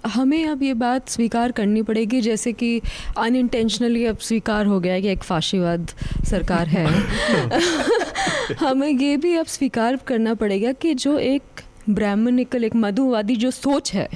[0.07, 2.81] हमें अब ये बात स्वीकार करनी पड़ेगी जैसे कि
[3.17, 5.87] अनइंटेंशनली अब स्वीकार हो गया है कि एक फाशीवाद
[6.25, 6.85] सरकार है।
[8.59, 11.43] हमें ये भी अब स्वीकार करना पड़ेगा कि जो एक
[11.89, 14.07] ब्राह्मणिकल एक मधुवादी जो सोच है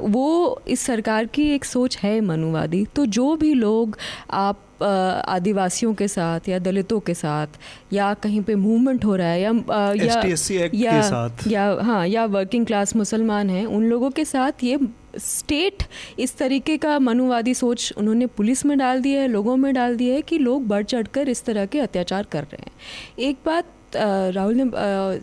[0.00, 3.98] वो इस सरकार की एक सोच है मनुवादी। तो जो भी लोग
[4.30, 7.46] आप आदिवासियों के साथ या दलितों के साथ
[7.92, 9.50] या कहीं पे मूवमेंट हो रहा है या
[9.94, 14.64] या या, के साथ। या हाँ या वर्किंग क्लास मुसलमान हैं उन लोगों के साथ
[14.64, 14.78] ये
[15.18, 15.82] स्टेट
[16.18, 20.14] इस तरीके का मनुवादी सोच उन्होंने पुलिस में डाल दिया है लोगों में डाल दिया
[20.14, 22.72] है कि लोग बढ़ चढ़कर इस तरह के अत्याचार कर रहे हैं।
[23.28, 23.64] एक बात
[23.96, 24.64] राहुल ने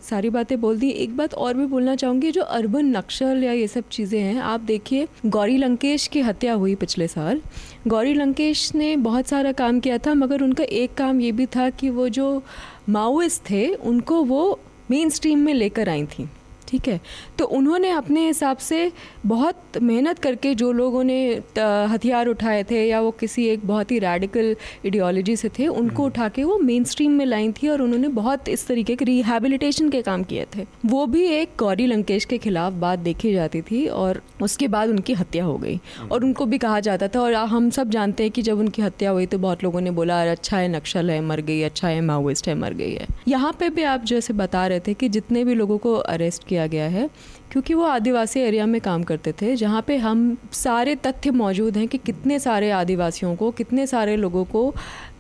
[0.04, 3.68] सारी बातें बोल दी। एक बात और भी बोलना चाहूँगी, जो अर्बन नक्सल या ये
[3.68, 7.42] सब चीज़ें हैं, आप देखिए, गौरी लंकेश की हत्या हुई पिछले साल।
[7.88, 11.70] गौरी लंकेश ने बहुत सारा काम किया था, मगर उनका एक काम ये भी था
[11.70, 12.44] कि वो जो
[12.90, 14.60] माओइस्ट थे, उनको वो
[14.92, 16.30] मेन स्ट्रीम में लेकर आई थी।
[16.68, 17.00] ठीक है?
[17.38, 18.92] तो उन्होंने अपने हिसाब से
[19.26, 21.18] बहुत मेहनत करके जो लोगों ने
[21.60, 24.52] हथियार उठाए थे या वो किसी एक बहुत ही रेडिकल
[24.86, 28.50] आइडियोलॉजी से थे उनको उठा के वो मेन स्ट्रीम में लाई थी और उन्होंने बहुत
[28.50, 32.74] इस तरीके के रिहेबिलिटेशन के काम किए थे। वो भी एक गौरी लंकेश के खिलाफ
[32.82, 35.80] बात देखी जाती थी और उसके बाद उनकी हत्या हो गई।
[36.12, 39.12] और उनको भी कहा जाता था और हम सब जानते हैं कि जब उनकी हत्या
[39.12, 42.02] हुई तो बहुत लोगों ने बोला अरे अच्छा है नक्सल है मर गई अच्छा है
[42.02, 45.44] माओइस्ट है मर गई है। यहाँ पे भी आप जैसे बता रहे थे कि जितने
[45.44, 47.10] भी लोगों को अरेस्ट किया गया है
[47.52, 51.88] क्योंकि वो आदिवासी एरिया में काम करते थे, जहाँ पे हम सारे तथ्य मौजूद हैं
[51.88, 54.74] कि कितने सारे आदिवासियों को, कितने सारे लोगों को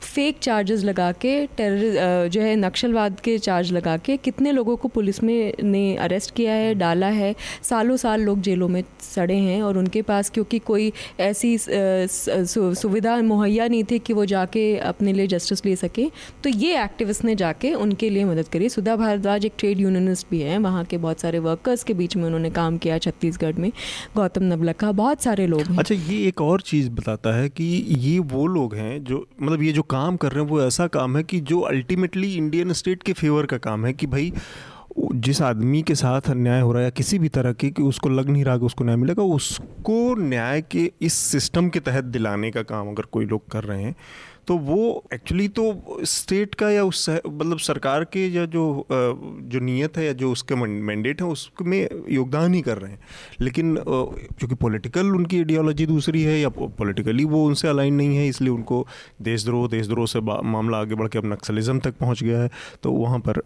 [0.03, 4.87] फेक चार्जेस लगा के टेरर जो है नक्सलवाद के चार्ज लगा के, कितने लोगों को
[4.89, 7.33] पुलिस में, ने अरेस्ट किया है, डाला है?
[7.63, 10.91] सालों साल लोग जेलों में सड़े हैं और उनके पास क्योंकि कोई
[11.21, 16.09] ऐसी सुविधा, मुहैया नहीं थी कि वो जाके अपने लिए जस्टिस ले सके।
[16.43, 20.41] तो ये एक्टिविस्ट ने जाके उनके लिए मदद करी। सुधा भारद्वाज एक ट्रेड यूनियनिस्ट भी
[20.41, 23.71] हैं। वहाँ के बहुत सारे वर्कर्स के बीच में उन्होंने काम किया छत्तीसगढ़ में।
[24.15, 28.45] गौतम नवलखा बहुत सारे लोग अच्छा ये एक और चीज़ बताता है कि ये वो
[28.47, 31.39] लोग हैं जो मतलब ये जो काम कर रहे हैं, वो ऐसा काम है कि
[31.41, 34.31] जो अल्टीमेटली इंडियन स्टेट के फेवर का काम है कि भाई
[34.99, 38.09] जिस आदमी के साथ अन्याय हो रहा है या किसी भी तरह के, कि उसको
[38.09, 42.51] लग नहीं रहा कि उसको न्याय मिलेगा, उसको न्याय के इस सिस्टम के तहत दिलाने
[42.51, 43.95] का काम अगर कोई लोग कर रहे हैं
[44.47, 45.65] तो वो एक्चुअली तो
[46.05, 50.55] स्टेट का या उस मतलब सरकार के या जो जो नीयत है या जो उसका
[50.55, 52.99] मैंडेट है उसमें योगदान ही कर रहे हैं।
[53.41, 58.51] लेकिन क्योंकि पॉलिटिकल उनकी आइडियोलॉजी दूसरी है या पॉलिटिकली वो उनसे अलाइन नहीं है इसलिए
[58.51, 58.85] उनको
[59.21, 62.49] देशद्रोह देशद्रोह से मामला आगे बढ़ के अब नक्सलिज्म तक पहुँच गया है
[62.83, 63.41] तो वहाँ पर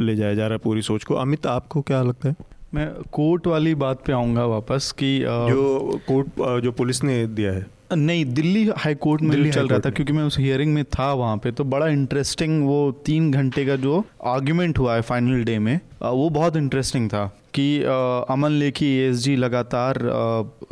[0.00, 2.36] ले जाया जा रहा है पूरी सोच को। अमित आपको क्या लगता है?
[2.74, 7.66] मैं कोर्ट वाली बात पे आऊँगा वापस कि जो कोर्ट जो पुलिस ने दिया है।
[7.92, 9.90] नहीं दिल्ली हाई कोर्ट में दिल्ली चल रहा था?
[9.90, 13.76] क्योंकि मैं उस हियरिंग में था वहाँ पे तो बड़ा इंटरेस्टिंग वो तीन घंटे का
[13.76, 17.24] जो आर्ग्यूमेंट हुआ है फाइनल डे में वो बहुत इंटरेस्टिंग था।
[17.54, 17.82] कि
[18.30, 19.98] अमन लेखी एएसजी लगातार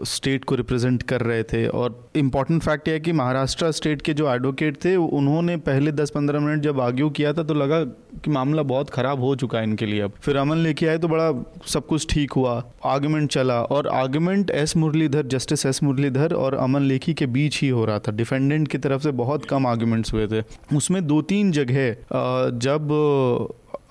[0.07, 4.14] स्टेट को रिप्रेजेंट कर रहे थे। और इंपॉर्टेंट फैक्ट यह है कि महाराष्ट्र स्टेट के
[4.14, 7.83] जो एडवोकेट थे, उन्होंने पहले 10-15 मिनट जब आर्ग्यू किया था तो लगा
[8.16, 11.09] कि मामला बहुत खराब हो चुका है इनके लिए अब। फिर अमन लेके आए तो
[11.09, 11.33] बड़ा
[11.66, 16.83] सब कुछ ठीक हुआ। आर्ग्यूमेंट चला और argument S Muralidhar justice S Muralidhar और अमन
[16.83, 20.27] लेखी के बीच ही हो रहा था। डिफेंडेंट की तरफ़ से बहुत कम आर्ग्यूमेंट्स हुए
[20.27, 20.43] थे।
[20.77, 21.95] उसमें दो तीन जगह
[22.61, 22.89] जब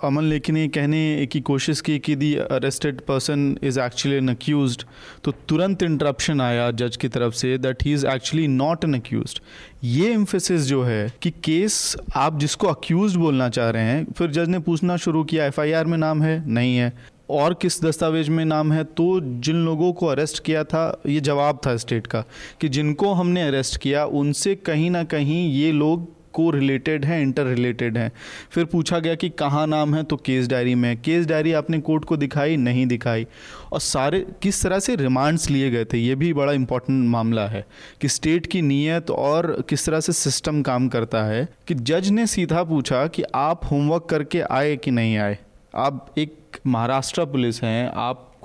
[0.03, 4.85] अमन लेखी ने कहने की कोशिश की कि the arrested person is actually an accused
[5.23, 9.41] तो तुरंत इंटरप्शन आया जज की तरफ़ से that he is actually not an accused
[9.83, 14.47] ये एम्फेसिस जो है कि केस आप जिसको अक्यूज बोलना चाह रहे हैं, फिर जज
[14.47, 16.43] ने पूछना शुरू किया एफआईआर में नाम है?
[16.49, 16.93] नहीं है.
[17.29, 18.83] और किस दस्तावेज़ में नाम है?
[18.83, 22.23] तो जिन लोगों को अरेस्ट किया था, ये जवाब था स्टेट का
[22.61, 27.45] कि जिनको हमने अरेस्ट किया, उनसे कहीं ना कहीं ये लोग को रिलेटेड हैं इंटर
[27.45, 28.11] रिलेटेड हैं।
[28.51, 32.05] फिर पूछा गया कि कहाँ नाम है तो केस डायरी में केस डायरी आपने कोर्ट
[32.05, 33.27] को दिखाई, नहीं दिखाई।
[33.73, 37.65] और सारे, किस तरह से रिमांड्स लिए गए थे, ये भी बड़ा इंपॉर्टेंट मामला है
[38.01, 42.27] कि स्टेट की नीयत और किस तरह से सिस्टम काम करता है कि जज ने
[42.27, 45.37] सीधा पूछा कि आप होमवर्क करके आए कि नहीं आए।
[45.75, 47.87] आप एक महाराष्ट्र पुलिस हैं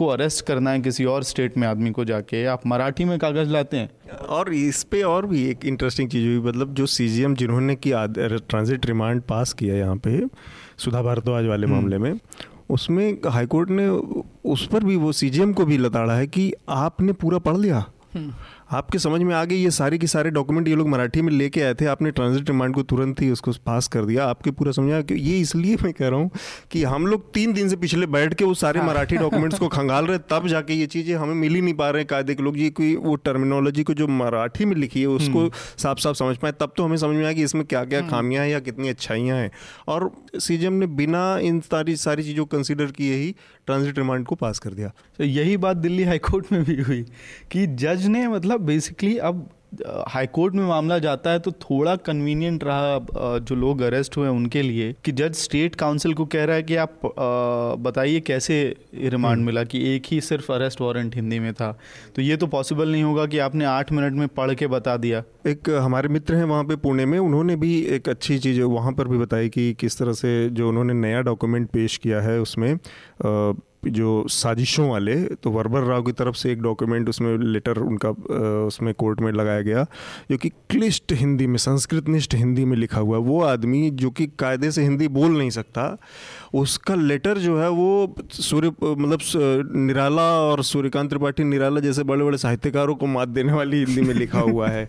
[0.01, 3.49] आपको अरेस्ट करना है किसी और स्टेट में आदमी को जाके आप मराठी में कागज़
[3.49, 3.91] लाते हैं?
[4.29, 7.93] और इस पे और भी एक इंटरेस्टिंग चीज़ हुई मतलब जो सीजीएम जिन्होंने की
[8.49, 10.21] ट्रांजिट रिमांड पास किया यहाँ पे
[10.79, 12.13] सुधा भारद्वाज वाले मामले में
[12.71, 13.89] उसमें हाईकोर्ट ने
[14.51, 17.85] उस पर भी वो सीजीएम को भी लताड़ा है कि आपने पूरा पढ़ लिया।
[18.71, 21.63] आपके समझ में आ गई ये सारे के सारे डॉक्यूमेंट ये लोग मराठी में लेके
[21.63, 25.01] आए थे आपने ट्रांजिट रिमांड को तुरंत ही उसको पास कर दिया। आपके पूरा समझा
[25.03, 26.31] कि ये इसलिए मैं कह रहा हूँ
[26.71, 30.07] कि हम लोग तीन दिन से पिछले बैठ के वो सारे मराठी डॉक्यूमेंट्स को खंगाल
[30.07, 32.71] रहे तब जाके ये चीज़ें हमें मिल ही नहीं पा रहे कायदे के लोग। ये
[32.71, 36.73] कोई वो टर्मिनोलॉजी को जो मराठी में लिखी है उसको साफ़ साफ़ समझ पाए तब
[36.77, 39.51] तो हमें समझ में आया कि इसमें क्या क्या खामियाँ हैं या कितनी अच्छाइयाँ हैं।
[39.89, 43.35] और सीजीएम ने बिना इन सारी सारी चीज़ों को कंसिडर किए ही
[43.71, 47.03] ट्रांजिट रिमांड को पास कर दिया। तो यही बात दिल्ली हाईकोर्ट में भी हुई
[47.51, 49.49] कि जज ने मतलब बेसिकली अब
[50.09, 54.63] हाई कोर्ट में मामला जाता है तो थोड़ा कन्वीनियंट रहा जो लोग अरेस्ट हुए उनके
[54.63, 57.01] लिए कि जज स्टेट काउंसिल को कह रहा है कि आप
[57.81, 58.59] बताइए कैसे
[58.95, 61.71] रिमांड हम्म। मिला कि एक ही सिर्फ़ अरेस्ट वारंट हिंदी में था
[62.17, 65.23] तो ये तो पॉसिबल नहीं होगा कि आपने आठ मिनट में पढ़ के बता दिया
[65.47, 69.09] एक हमारे मित्र हैं वहाँ पे पुणे में उन्होंने भी एक अच्छी चीज़ वहाँ पर
[69.09, 72.75] भी बताई कि किस तरह से जो उन्होंने नया डॉक्यूमेंट पेश किया है उसमें
[73.85, 78.09] जो साजिशों वाले तो वरबर राव की तरफ़ से एक डॉक्यूमेंट उसमें लेटर उनका
[78.67, 79.85] उसमें कोर्ट में लगाया गया,
[80.31, 84.27] जो कि क्लिष्ट हिंदी में संस्कृत निष्ठ हिंदी में लिखा हुआ वो आदमी जो कि
[84.39, 85.97] कायदे से हिंदी बोल नहीं सकता,
[86.55, 92.39] उसका लेटर जो है वो सूर्य मतलब निराला और सूर्यकांत त्रिपाठी निराला जैसे बड़े बड़े
[92.39, 94.89] साहित्यकारों को मात देने वाली हिंदी में लिखा हुआ है।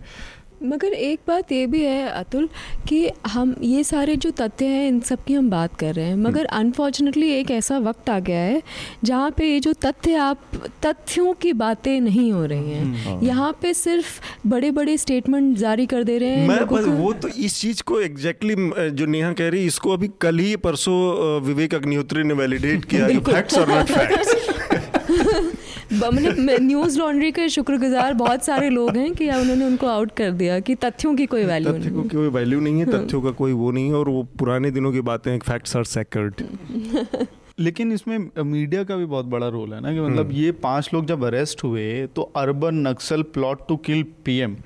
[0.64, 2.48] मगर एक बात ये भी है अतुल
[2.88, 6.12] कि हम ये सारे जो तथ्य हैं इन सब की हम बात कर रहे हैं।
[6.12, 8.62] हम्म। मगर अनफॉर्चुनेटली एक ऐसा वक्त आ गया है
[9.04, 10.42] जहाँ पे ये जो तथ्य आप
[10.86, 15.56] तथ्यों की बातें नहीं हो रही हैं। हम्म, हाँ। यहाँ पे सिर्फ़ बड़े बड़े स्टेटमेंट
[15.58, 19.06] जारी कर दे रहे हैं मैं बस वो तो इस चीज़ को एग्जैक्टली exactly जो
[19.06, 23.68] नेहा कह रही इसको अभी कल ही परसों विवेक अग्निहोत्री ने वैलिडेट किया फैक्ट्स और
[23.68, 25.51] नॉट फैक्ट्स
[25.92, 30.58] मतलब न्यूज़ लॉन्ड्री के शुक्रगुजार बहुत सारे लोग हैं कि उन्होंने उनको आउट कर दिया
[30.60, 33.70] कि तथ्यों की कोई वैल्यू नहीं है कोई वैल्यू नहीं है। तथ्यों का कोई वो
[33.70, 36.42] नहीं है और वो पुराने दिनों की बातें फैक्ट्स आर सेकर्ड
[37.60, 40.90] लेकिन इसमें मीडिया का भी बहुत बड़ा रोल है ना कि मतलब हम्म। ये पाँच
[40.94, 44.56] लोग जब अरेस्ट हुए तो urban Naxal plot to kill PM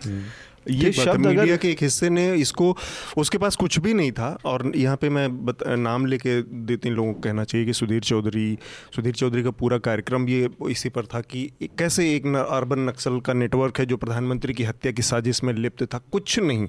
[0.70, 2.76] ये शब्द मीडिया के एक हिस्से ने इसको
[3.16, 6.92] उसके पास कुछ भी नहीं था और यहाँ पे मैं बत, नाम लेके दो तीन
[6.92, 8.58] लोगों को कहना चाहिए कि सुधीर चौधरी
[8.96, 13.20] सुधीर चौधरी का पूरा कार्यक्रम ये इसी पर था कि कैसे एक न, अर्बन नक्सल
[13.20, 16.00] का नेटवर्क है जो प्रधानमंत्री की हत्या की साजिश में लिप्त था?
[16.12, 16.68] कुछ नहीं।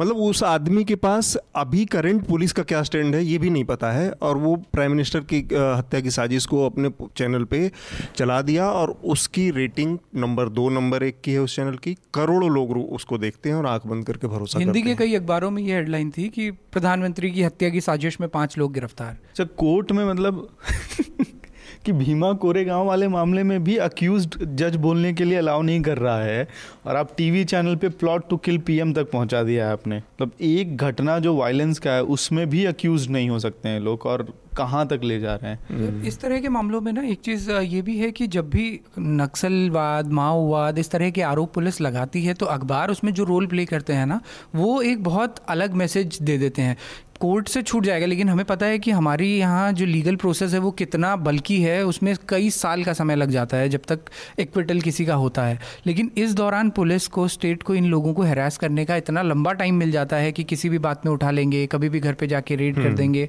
[0.00, 3.64] मतलब उस आदमी के पास अभी करंट पुलिस का क्या स्टैंड है ये भी नहीं
[3.64, 7.70] पता है और वो प्राइम मिनिस्टर की हत्या की साजिश को अपने चैनल पे
[8.16, 12.50] चला दिया और उसकी रेटिंग नंबर दो नंबर एक की है उस चैनल की करोड़ों
[12.50, 15.62] लोग उसको देख देखते हैं और आँख बंद करके भरोसा हिंदी के कई अखबारों में
[15.62, 19.92] ये हेडलाइन थी कि प्रधानमंत्री की हत्या की साजिश में पाँच लोग गिरफ़्तार। अच्छा कोर्ट
[19.92, 20.48] में मतलब
[21.84, 25.80] कि भीमा कोरे गाँव वाले मामले में भी अक्यूज जज बोलने के लिए अलाउ नहीं
[25.82, 26.48] कर रहा है
[26.86, 30.32] और आप टीवी चैनल पे प्लॉट टू किल पीएम तक पहुँचा दिया है आपने। मतलब
[30.40, 34.26] एक घटना जो वायलेंस का है उसमें भी अक्यूज नहीं हो सकते हैं लोग और
[34.56, 36.02] कहाँ तक ले जा रहे हैं?
[36.02, 40.12] इस तरह के मामलों में ना एक चीज़ ये भी है कि जब भी नक्सलवाद
[40.12, 43.92] माओवाद इस तरह के आरोप पुलिस लगाती है तो अखबार उसमें जो रोल प्ले करते
[43.92, 44.20] हैं ना
[44.54, 46.76] वो एक बहुत अलग मैसेज दे देते हैं।
[47.20, 50.58] कोर्ट से छूट जाएगा लेकिन हमें पता है कि हमारी यहाँ जो लीगल प्रोसेस है
[50.58, 54.00] वो कितना बल्कि है उसमें कई साल का समय लग जाता है जब तक
[54.38, 58.22] एक्विटल किसी का होता है। लेकिन इस दौरान पुलिस को स्टेट को इन लोगों को
[58.22, 61.30] हैरास करने का इतना लंबा टाइम मिल जाता है कि किसी भी बात में उठा
[61.30, 63.28] लेंगे कभी भी घर पे जाके रेड कर हम्म। देंगे।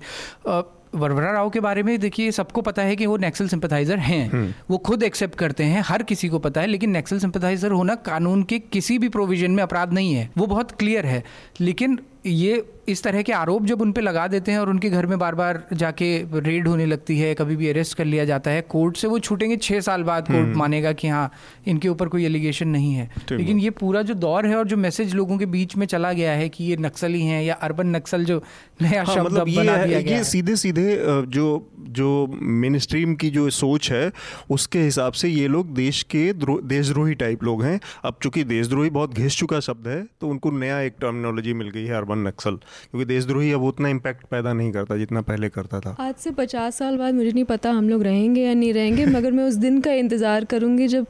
[0.95, 4.53] वरवरा राव के बारे में देखिए सबको पता है कि वो नेक्सल सिंपथाइजर हैं। हम्म।
[4.69, 8.43] वो खुद एक्सेप्ट करते हैं हर किसी को पता है लेकिन नेक्सल सिंपथाइजर होना कानून
[8.43, 11.23] के किसी भी प्रोविज़न में अपराध नहीं है। वो बहुत क्लियर है।
[11.61, 15.05] लेकिन ये इस तरह के आरोप जब उन पर लगा देते हैं और उनके घर
[15.05, 18.61] में बार बार जाके रेड होने लगती है कभी भी अरेस्ट कर लिया जाता है
[18.61, 21.29] कोर्ट से वो छूटेंगे छः साल बाद कोर्ट हम्म। मानेगा कि हाँ
[21.67, 25.15] इनके ऊपर कोई एलिगेशन नहीं है। लेकिन ये पूरा जो दौर है और जो मैसेज
[25.15, 28.41] लोगों के बीच में चला गया है कि ये नक्सली हैं या अर्बन नक्सल जो
[28.81, 30.97] नया हाँ, शब्द मतलब बना दिया गया ये सीधे सीधे
[31.27, 31.47] जो
[31.89, 34.11] जो मेन स्ट्रीम की जो सोच है
[34.49, 39.13] उसके हिसाब से ये लोग देश के देशद्रोही टाइप लोग हैं। अब चूँकि देशद्रोही बहुत
[39.13, 43.05] घिस चुका शब्द है तो उनको नया एक टर्मिनोलॉजी मिल गई है अर्बन नक्सल क्योंकि
[43.05, 46.97] देशद्रोही अब उतना इम्पैक्ट पैदा नहीं करता जितना पहले करता था। आज से पचास साल
[46.97, 49.91] बाद मुझे नहीं पता हम लोग रहेंगे या नहीं रहेंगे मगर मैं उस दिन का
[49.93, 51.05] इंतज़ार करूँगी जब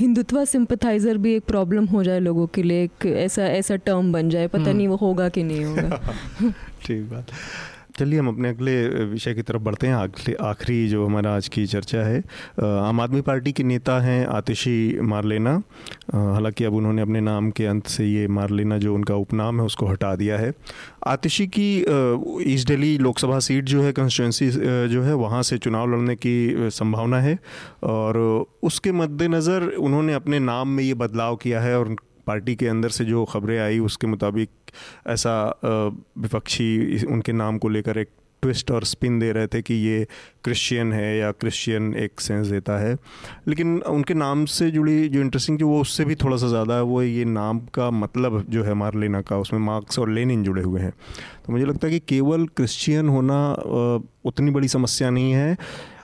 [0.00, 4.30] हिंदुत्व सिंपथाइज़र भी एक प्रॉब्लम हो जाए लोगों के लिए एक ऐसा ऐसा टर्म बन
[4.30, 6.00] जाए पता हम्म। नहीं वो होगा कि नहीं होगा।
[6.86, 7.30] ठीक बात।
[7.98, 11.66] चलिए हम अपने अगले विषय की तरफ़ बढ़ते हैं। अगले आखिरी जो हमारा आज की
[11.66, 12.18] चर्चा है
[12.60, 15.52] आम आदमी पार्टी के नेता हैं आतिशी मारलेना।
[16.14, 19.86] हालाँकि अब उन्होंने अपने नाम के अंत से ये मारलेना जो उनका उपनाम है उसको
[19.86, 20.52] हटा दिया है।
[21.06, 21.68] आतिशी की
[22.52, 24.50] ईस्ट दिल्ली लोकसभा सीट जो है कंस्टिट्यूंसी
[24.88, 27.38] जो है, वहाँ से चुनाव लड़ने की संभावना है।
[27.82, 31.94] और उसके मद्देनज़र उन्होंने अपने नाम में ये बदलाव किया है और
[32.26, 34.50] पार्टी के अंदर से जो खबरें आई उसके मुताबिक
[35.08, 38.08] ऐसा विपक्षी उनके नाम को लेकर एक
[38.42, 40.06] ट्विस्ट और स्पिन दे रहे थे कि ये
[40.44, 42.96] क्रिश्चियन है या क्रिश्चियन एक सेंस देता है।
[43.48, 46.82] लेकिन उनके नाम से जुड़ी जो इंटरेस्टिंग थी वो उससे भी थोड़ा सा ज़्यादा है,
[46.82, 50.80] वो ये नाम का मतलब जो है मार्लिना का, उसमें मार्क्स और लेनिन जुड़े हुए
[50.80, 50.92] हैं।
[51.46, 53.52] तो मुझे लगता है कि केवल क्रिश्चियन होना
[54.24, 55.56] उतनी बड़ी समस्या नहीं है।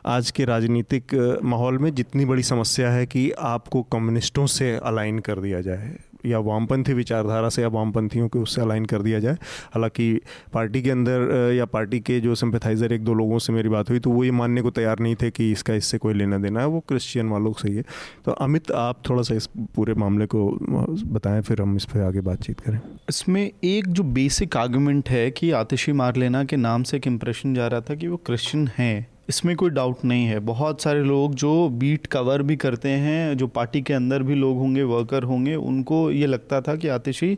[0.07, 1.15] आज के राजनीतिक
[1.45, 5.97] माहौल में जितनी बड़ी समस्या है कि आपको कम्युनिस्टों से अलाइन कर दिया जाए।
[6.27, 9.35] या वामपंथी विचारधारा से या वामपंथियों के उससे अलाइन कर दिया जाए।
[9.75, 10.21] हालाँकि
[10.53, 13.99] पार्टी के अंदर या पार्टी के जो सिंपथाइज़र एक दो लोगों से मेरी बात हुई
[13.99, 16.67] तो वो ये मानने को तैयार नहीं थे कि इसका इससे कोई लेना देना है।
[16.67, 17.85] वो क्रिश्चियन वालों से ही है।
[18.25, 22.21] तो अमित, आप थोड़ा सा इस पूरे मामले को बताएँ, फिर हम इस पर आगे
[22.21, 26.97] बातचीत करें। इसमें एक जो बेसिक आर्गूमेंट है कि आतिशी मार लेना के नाम से
[26.97, 30.83] एक इम्प्रेशन जा रहा था कि वो क्रिश्चियन हैं। इसमें कोई डाउट नहीं है। बहुत
[30.83, 34.83] सारे लोग जो बीट कवर भी करते हैं जो पार्टी के अंदर भी लोग होंगे
[34.85, 37.33] वर्कर होंगे उनको ये लगता था कि आतिशी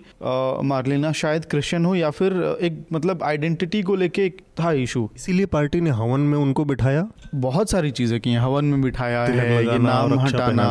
[0.64, 2.32] मार्लिना शायद क्रिश्चियन हो या फिर
[2.62, 7.06] एक मतलब आइडेंटिटी को लेके एक था इशू इसीलिए पार्टी ने हवन में उनको बिठाया।
[7.34, 10.68] बहुत सारी चीज़ें की हैं। हवन में बिठाया है ये नाम हटाना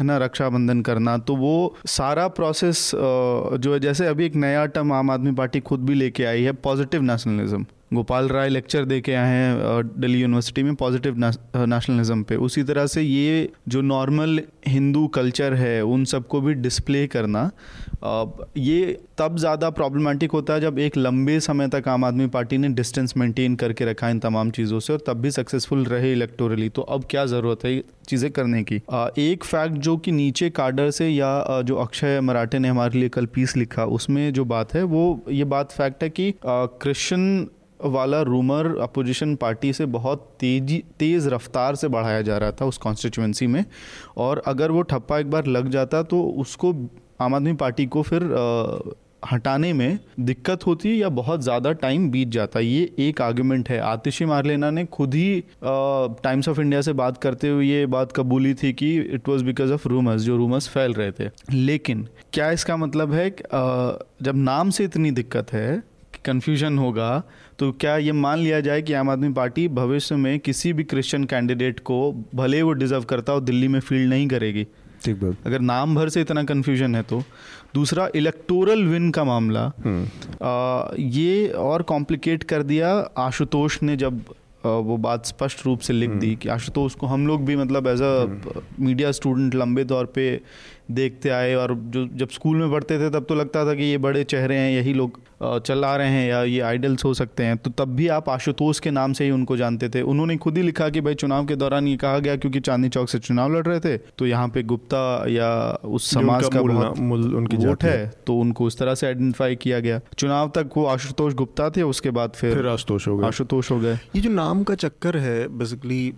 [0.00, 4.92] है ना रक्षाबंधन करना। तो वो सारा प्रोसेस जो है जैसे अभी एक नया टर्म
[4.92, 9.14] आम आदमी पार्टी खुद भी लेके आई है positive nationalism Gopal Rai lecture दे के
[9.14, 15.06] आए हैं दिल्ली यूनिवर्सिटी में पॉजिटिव नेशनलिज्म पे। उसी तरह से ये जो नॉर्मल हिंदू
[15.14, 17.50] कल्चर है, उन सबको भी डिस्प्ले करना
[18.58, 22.68] ये तब ज़्यादा प्रॉब्लमेटिक होता है जब एक लंबे समय तक आम आदमी पार्टी ने
[22.70, 26.82] डिस्टेंस मेंटेन करके रखा इन तमाम चीज़ों से, और तब भी सक्सेसफुल रहे इलेक्टोरली तो
[26.82, 28.76] अब क्या ज़रूरत है चीज़ें करने की?
[29.20, 33.26] एक फैक्ट जो कि नीचे कार्डर से या जो अक्षय मराठे ने हमारे लिए कल
[33.28, 37.48] पीस लिखा, उसमें जो बात है, वो ये बात फैक्ट है कि क्रिश्चियन
[37.84, 42.78] वाला रूमर अपोजिशन पार्टी से बहुत तेज़ी तेज़ रफ्तार से बढ़ाया जा रहा था उस
[42.78, 43.64] कॉन्स्टिट्यूंसी में।
[44.16, 46.74] और अगर वो ठप्पा एक बार लग जाता तो उसको
[47.20, 48.90] आम आदमी पार्टी को फिर आ,
[49.24, 54.24] हटाने में दिक्कत होती या बहुत ज़्यादा टाइम बीत जाता। ये एक आर्ग्यूमेंट है। आतिशी
[54.24, 58.72] मारलेना ने खुद ही टाइम्स ऑफ़ इंडिया से बात करते हुए ये बात कबूली थी
[58.72, 63.12] कि it was because of rumours जो रूमर्स फैल रहे थे। लेकिन क्या इसका मतलब
[63.12, 65.82] है आ, जब नाम से इतनी दिक्कत है
[66.24, 67.22] कन्फ्यूज़न होगा
[67.62, 71.24] तो क्या ये मान लिया जाए कि आम आदमी पार्टी भविष्य में किसी भी क्रिश्चियन
[71.24, 74.66] कैंडिडेट को भले वो डिजर्व करता हो दिल्ली में फ़ील्ड नहीं करेगी?
[75.04, 77.22] ठीक बात। अगर नाम भर से इतना कन्फ्यूज़न है तो।
[77.74, 80.06] दूसरा इलेक्टोरल विन का मामला। हम्म।
[80.42, 84.24] आ, ये और कॉम्प्लिकेट कर दिया आशुतोष ने जब
[84.66, 87.86] वो बात स्पष्ट रूप से लिख दी हम्म। कि आशुतोष को हम लोग भी मतलब
[87.86, 88.26] एज अ
[88.80, 90.40] मीडिया स्टूडेंट लंबे तौर पे
[90.94, 93.98] देखते आए और जो जब स्कूल में पढ़ते थे तब तो लगता था कि ये
[94.00, 97.70] बड़े चेहरे हैं यही लोग चला रहे हैं या ये आइडल्स हो सकते हैं। तो
[97.70, 100.88] तब भी आप आशुतोष के नाम से ही उनको जानते थे। उन्होंने खुद ही लिखा
[100.88, 103.80] कि भाई चुनाव के दौरान ये कहा गया क्योंकि चांदनी चौक से चुनाव लड़ रहे
[103.80, 105.50] थे तो यहाँ पे गुप्ता या
[105.86, 110.00] उस समाज का बहुत उनकी वोट है तो उनको उस तरह से आइडेंटिफाई किया गया।
[110.18, 113.94] चुनाव तक वो आशुतोष गुप्ता थे उसके बाद फिर आशुतोष हो गए। आशुतोष हो गए।
[113.94, 116.12] ये जो नाम का चक्कर है बेसिकली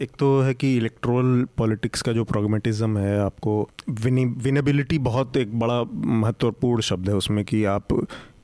[0.00, 3.68] एक तो है कि इलेक्ट्रोल पॉलिटिक्स का जो प्रोग्मेटिज्म है, आपको
[4.02, 5.82] विनी विनेबिलिटी बहुत एक बड़ा
[6.20, 7.92] महत्वपूर्ण शब्द है उसमें कि आप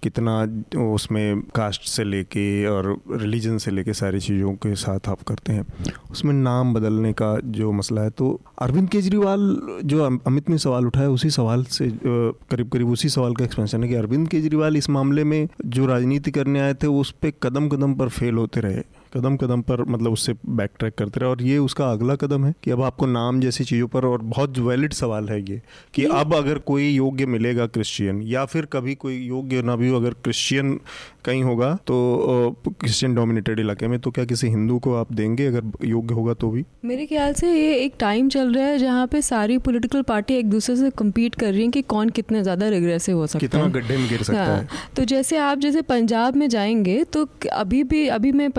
[0.03, 0.35] कितना
[0.85, 5.67] उसमें कास्ट से लेके और रिलीजन से लेके सारी चीज़ों के साथ आप करते हैं।
[6.11, 11.09] उसमें नाम बदलने का जो मसला है तो अरविंद केजरीवाल जो अमित ने सवाल उठाया,
[11.11, 15.25] उसी सवाल से करीब करीब उसी सवाल का एक्सपेंशन है कि अरविंद केजरीवाल इस मामले
[15.25, 18.83] में जो राजनीति करने आए थे, उस पर कदम कदम पर फेल होते रहे।
[19.15, 22.55] कदम कदम पर मतलब उससे बैक ट्रैक करते रहे। और ये उसका अगला कदम है
[22.63, 25.63] कि अब आपको नाम जैसी चीज़ों पर और बहुत वैलिड सवाल है ये
[25.95, 29.97] कि अब अगर कोई योग्य मिलेगा क्रिश्चियन या फिर कभी कोई योग्य ना भी हो
[29.97, 30.81] अगर क्रिश्चियन
[31.25, 35.63] कहीं होगा तो क्रिश्चियन डोमिनेटेड इलाके में तो क्या किसी हिंदू को आप देंगे अगर
[35.85, 36.65] योग्य होगा तो भी?
[36.85, 40.51] मेरे ख्याल से ये एक टाइम चल रहा है जहाँ पे सारी पॉलिटिकल पार्टी एक
[40.51, 43.97] दूसरे से कम्पीट कर रही है कि कौन कितने ज़्यादा रिग्रेसिव हो सकता कितना गड्ढे
[43.97, 48.07] में गिर सकता हाँ, है। तो जैसे आप जैसे पंजाब में जाएँगे तो अभी भी
[48.09, 48.51] अभी मैं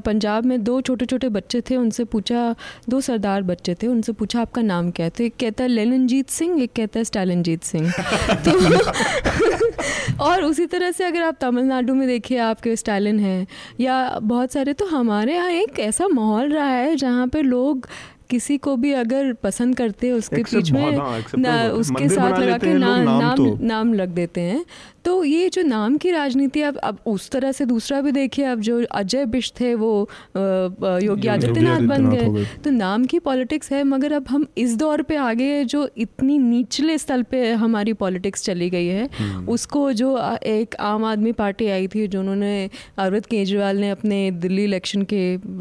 [0.00, 2.54] पंजाब में दो छोटे छोटे बच्चे थे उनसे पूछा
[2.88, 5.10] दो सरदार बच्चे थे उनसे पूछा आपका नाम क्या है?
[5.10, 7.92] तो एक कहता है लेननजीत सिंह एक कहता है स्टालिनजीत सिंह।
[8.48, 13.46] तो और उसी तरह से अगर आप तमिलनाडु में देखिए आपके स्टालिन हैं
[13.80, 17.88] या बहुत सारे तो हमारे यहाँ एक ऐसा माहौल रहा है जहाँ पे लोग
[18.30, 22.58] किसी को भी अगर पसंद करते हैं उसके बीच में हाँ, ना उसके साथ लगा
[22.58, 24.64] के ना, नाम तो। नाम लग देते हैं।
[25.04, 28.60] तो ये जो नाम की राजनीति अब अब उस तरह से दूसरा भी देखिए अब
[28.60, 34.12] जो अजय बिश थे वो योगी आदित्यनाथ बन गए। तो नाम की पॉलिटिक्स है मगर
[34.12, 38.68] अब हम इस दौर पे आ आगे जो इतनी निचले स्थल पे हमारी पॉलिटिक्स चली
[38.70, 40.08] गई है हम्म। उसको जो
[40.46, 45.20] एक आम आदमी पार्टी आई थी जो उन्होंने अरविंद केजरीवाल ने अपने दिल्ली इलेक्शन के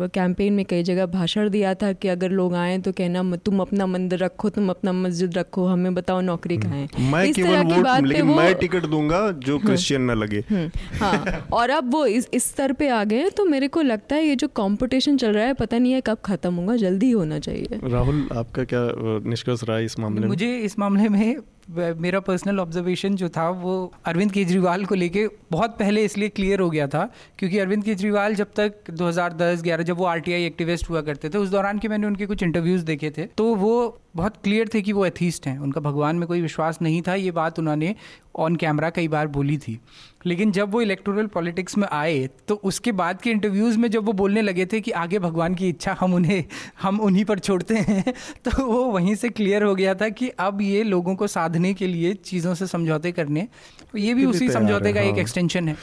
[0.09, 3.85] कैंपेन में कई जगह भाषण दिया था कि अगर लोग आए तो कहना तुम अपना
[3.85, 7.29] मंदिर रखो तुम अपना मस्जिद रखो हमें बताओ नौकरी कहाँ है?
[7.29, 10.43] इस तरह की बात पे वो मैं टिकट दूँगा जो क्रिश्चियन न लगे।
[10.99, 14.15] हाँ और अब वो इस इस स्तर पे आ गए हैं तो मेरे को लगता
[14.15, 17.39] है ये जो कंपटीशन चल रहा है पता नहीं है कब खत्म होगा जल्दी होना
[17.39, 18.87] चाहिए। राहुल आपका क्या
[19.29, 20.27] निष्कर्ष रहा इस मामले में?
[20.27, 21.35] मुझे इस मामले में
[21.69, 23.73] मेरा पर्सनल ऑब्जर्वेशन जो था वो
[24.05, 27.03] अरविंद केजरीवाल को लेके बहुत पहले इसलिए क्लियर हो गया था
[27.39, 31.79] क्योंकि अरविंद केजरीवाल जब तक 2010-11 जब वो आरटीआई एक्टिविस्ट हुआ करते थे उस दौरान
[31.79, 35.47] के मैंने उनके कुछ इंटरव्यूज़ देखे थे तो वो बहुत क्लियर थे कि वो एथीस्ट
[35.47, 37.95] हैं उनका भगवान में कोई विश्वास नहीं था ये बात उन्होंने
[38.35, 39.79] ऑन कैमरा कई बार बोली थी
[40.25, 44.13] लेकिन जब वो इलेक्टोरल पॉलिटिक्स में आए तो उसके बाद के इंटरव्यूज़ में जब वो
[44.13, 46.43] बोलने लगे थे कि आगे भगवान की इच्छा हम उन्हें
[46.81, 48.03] हम उन्हीं पर छोड़ते हैं
[48.45, 51.87] तो वो वहीं से क्लियर हो गया था कि अब ये लोगों को साधने के
[51.87, 53.47] लिए चीज़ों से समझौते करने
[53.95, 55.75] ये भी उसी समझौते है, का एक हाँ। एक्सटेंशन है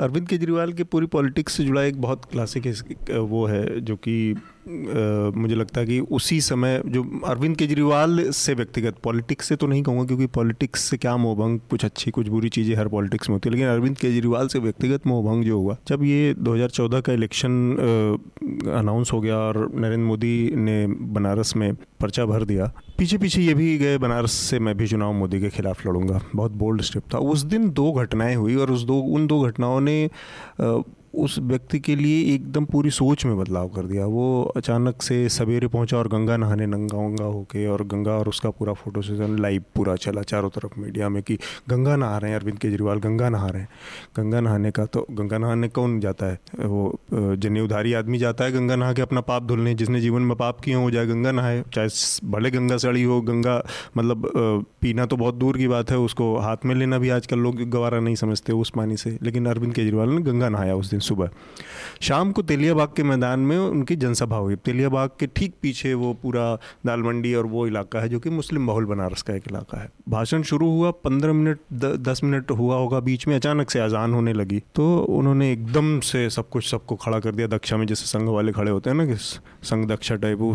[0.00, 2.66] अरविंद केजरीवाल की पूरी पॉलिटिक्स से जुड़ा एक बहुत क्लासिक
[3.10, 4.34] वो है जो कि
[4.66, 9.82] मुझे लगता है कि उसी समय जो अरविंद केजरीवाल से व्यक्तिगत, पॉलिटिक्स से तो नहीं
[9.82, 13.48] कहूँगा क्योंकि पॉलिटिक्स से क्या मोहभंग, कुछ अच्छी, कुछ बुरी चीज़ें हर पॉलिटिक्स में होती
[13.48, 17.50] है, लेकिन अरविंद केजरीवाल से व्यक्तिगत मोहभंग जो हुआ, जब ये 2014 का इलेक्शन
[18.78, 23.54] अनाउंस हो गया और नरेंद्र मोदी ने बनारस में पर्चा भर दिया पीछे पीछे ये
[23.54, 27.18] भी गए बनारस से मैं भी चुनाव मोदी के खिलाफ लड़ूँगा। बहुत बोल्ड स्टेप था।
[27.18, 30.08] उस दिन दो घटनाएँ हुई और उस दो, उन दो घटनाओं ने
[31.14, 35.68] उस व्यक्ति के लिए एकदम पूरी सोच में बदलाव कर दिया। वो अचानक से सवेरे
[35.68, 39.64] पहुँचा और गंगा नहाने नंगा वंगा होके और गंगा और उसका पूरा फ़ोटो सेशन लाइव
[39.74, 41.38] पूरा चला चारों तरफ़ मीडिया में कि
[41.68, 43.68] गंगा नहा रहे हैं, अरविंद केजरीवाल, गंगा नहा रहे हैं।
[44.16, 46.38] गंगा नहाने का तो गंगा नहाने कौन जाता है?
[46.60, 50.60] वो जनेऊधारी आदमी जाता है गंगा नहा के अपना पाप धुलने, जिसने जीवन में पाप
[50.60, 51.88] किए हो जाए गंगा नहाए, चाहे
[52.24, 53.62] भले गंगा सड़ी हो, गंगा
[53.96, 54.30] मतलब
[54.80, 58.00] पीना तो बहुत दूर की बात है, उसको हाथ में लेना भी आजकल लोग गवारा
[58.00, 61.30] नहीं समझते उस पानी से। लेकिन अरविंद केजरीवाल ने गंगा नहाया उस दिन। सुबह।
[62.00, 66.58] शाम को तेलियाबाग के मैदान में उनकी जनसभा हुई। तेलियाबाग के ठीक पीछे वो पूरा
[66.86, 69.90] दाल मंडी और वो इलाका है जो कि मुस्लिम बहुल बनारस का एक इलाका है।
[70.08, 74.14] भाषण शुरू हुआ पंद्रह मिनट द, दस मिनट हुआ होगा बीच में अचानक से अजान
[74.14, 78.06] होने लगी। तो उन्होंने एकदम से सब कुछ सबको खड़ा कर दिया। दक्षा में जैसे
[78.06, 80.52] संघ वाले खड़े होते हैं ना कि संघ दक्षा टाइप वो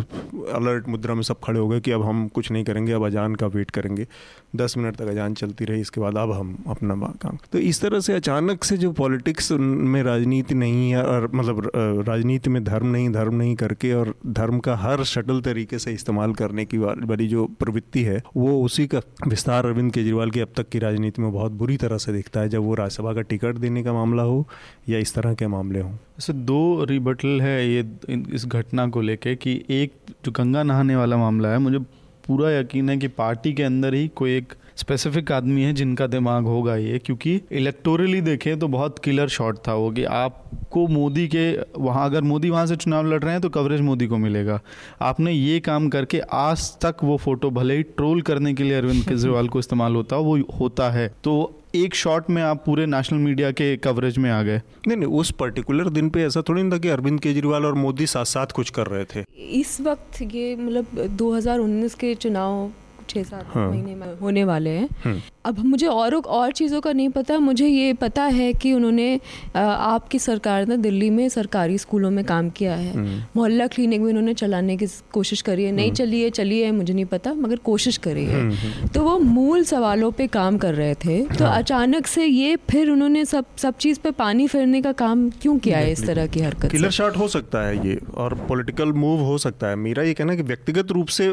[0.54, 3.36] अलर्ट मुद्रा में सब खड़े हो गए कि अब हम कुछ नहीं करेंगे अब अजान
[3.36, 4.08] का वेट करेंगे।
[4.56, 8.00] दस मिनट तक अजान चलती रही इसके बाद अब हम अपना काम। तो इस तरह
[8.00, 11.72] से अचानक से जो पॉलिटिक्स में राजनीति नहीं है और मतलब
[12.08, 16.34] राजनीति में धर्म नहीं धर्म नहीं करके और धर्म का हर शटल तरीके से इस्तेमाल
[16.34, 20.70] करने की वाली जो प्रवृत्ति है, वो उसी का विस्तार अरविंद केजरीवाल की अब तक
[20.70, 23.84] की राजनीति में बहुत बुरी तरह से दिखता है, जब वो राज्यसभा का टिकट देने
[23.84, 24.48] का मामला हो
[24.90, 27.86] या इस तरह के मामले हों। ऐसे दो रिबटल है ये
[28.34, 29.94] इस घटना को लेके कि एक
[30.26, 31.80] जो गंगा नहाने वाला मामला है, मुझे
[32.28, 36.44] पूरा यकीन है कि पार्टी के अंदर ही कोई एक स्पेसिफिक आदमी है जिनका दिमाग
[36.44, 41.46] होगा ये क्योंकि इलेक्टोरली देखें तो बहुत किलर शॉट था वो कि आपको मोदी के
[41.78, 44.60] वहाँ अगर मोदी वहाँ से चुनाव लड़ रहे हैं तो कवरेज मोदी को मिलेगा।
[45.02, 49.04] आपने ये काम करके आज तक वो फ़ोटो भले ही ट्रोल करने के लिए अरविंद
[49.10, 53.52] केजरीवाल को इस्तेमाल होता वो होता है। तो एक शॉट में आप पूरे नेशनल मीडिया
[53.52, 54.58] के कवरेज में आ गए।
[54.88, 58.06] नहीं नहीं उस पर्टिकुलर दिन पे ऐसा थोड़ी नहीं था कि अरविंद केजरीवाल और मोदी
[58.08, 59.24] साथ साथ कुछ कर रहे थे।
[59.60, 62.70] इस वक्त ये मतलब 2019 के चुनाव
[63.10, 66.92] छः सात हाँ। महीने में होने वाले हैं। हम्म। अब मुझे और और चीज़ों का
[66.94, 69.20] नहीं पता। मुझे ये पता है कि उन्होंने
[69.56, 74.10] आपकी सरकार ने दिल्ली में सरकारी स्कूलों में काम किया है। हम्म। मोहल्ला क्लिनिक भी
[74.10, 77.56] उन्होंने चलाने की कोशिश करी है। नहीं चली है चली है मुझे नहीं पता मगर
[77.66, 81.58] कोशिश करी हम्म, है तो वो मूल सवालों पे काम कर रहे थे। तो हाँ।
[81.58, 85.78] अचानक से ये फिर उन्होंने सब सब चीज़ पे पानी फेरने का काम क्यों किया
[85.78, 89.38] है इस तरह की हरकत किलर शॉट हो सकता है ये और पॉलिटिकल मूव हो
[89.38, 91.28] सकता है। मेरा ये कहना है कि व्यक्तिगत रूप से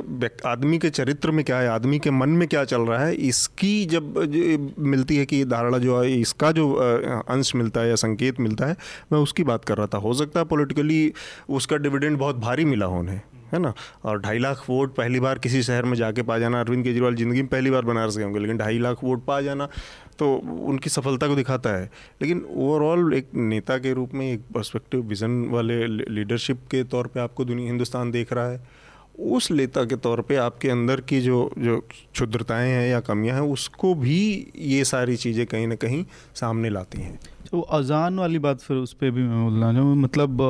[0.47, 3.85] आदमी के चरित्र में क्या है, आदमी के मन में क्या चल रहा है, इसकी
[3.87, 8.67] जब मिलती है कि धारणा जो है, इसका जो अंश मिलता है या संकेत मिलता
[8.67, 8.77] है,
[9.13, 11.13] मैं उसकी बात कर रहा था। हो सकता है पॉलिटिकली
[11.51, 13.21] उसका डिविडेंड बहुत भारी मिला हो उन्हें,
[13.53, 13.73] है ना?
[14.05, 17.43] और ढाई लाख वोट पहली बार किसी शहर में जाके पा जाना, अरविंद केजरीवाल ज़िंदगी
[17.43, 19.69] में पहली बार बनारस गए होंगे, लेकिन ढाई लाख वोट पा जाना
[20.19, 20.35] तो
[20.65, 21.91] उनकी सफलता को दिखाता है।
[22.23, 27.21] लेकिन ओवरऑल एक नेता के रूप में, एक पर्सपेक्टिव विजन वाले लीडरशिप के तौर पे
[27.21, 28.63] आपको दुनिया, हिंदुस्तान देख रहा है।
[29.19, 31.79] उस लेता के तौर पे आपके अंदर की जो जो
[32.13, 36.05] क्षुद्रताएँ हैं या कमियाँ हैं, उसको भी ये सारी चीज़ें कहीं ना कहीं
[36.35, 37.19] सामने लाती हैं।
[37.51, 40.43] तो अजान वाली बात फिर उस पर भी मैं बोलना चाहूँ मतलब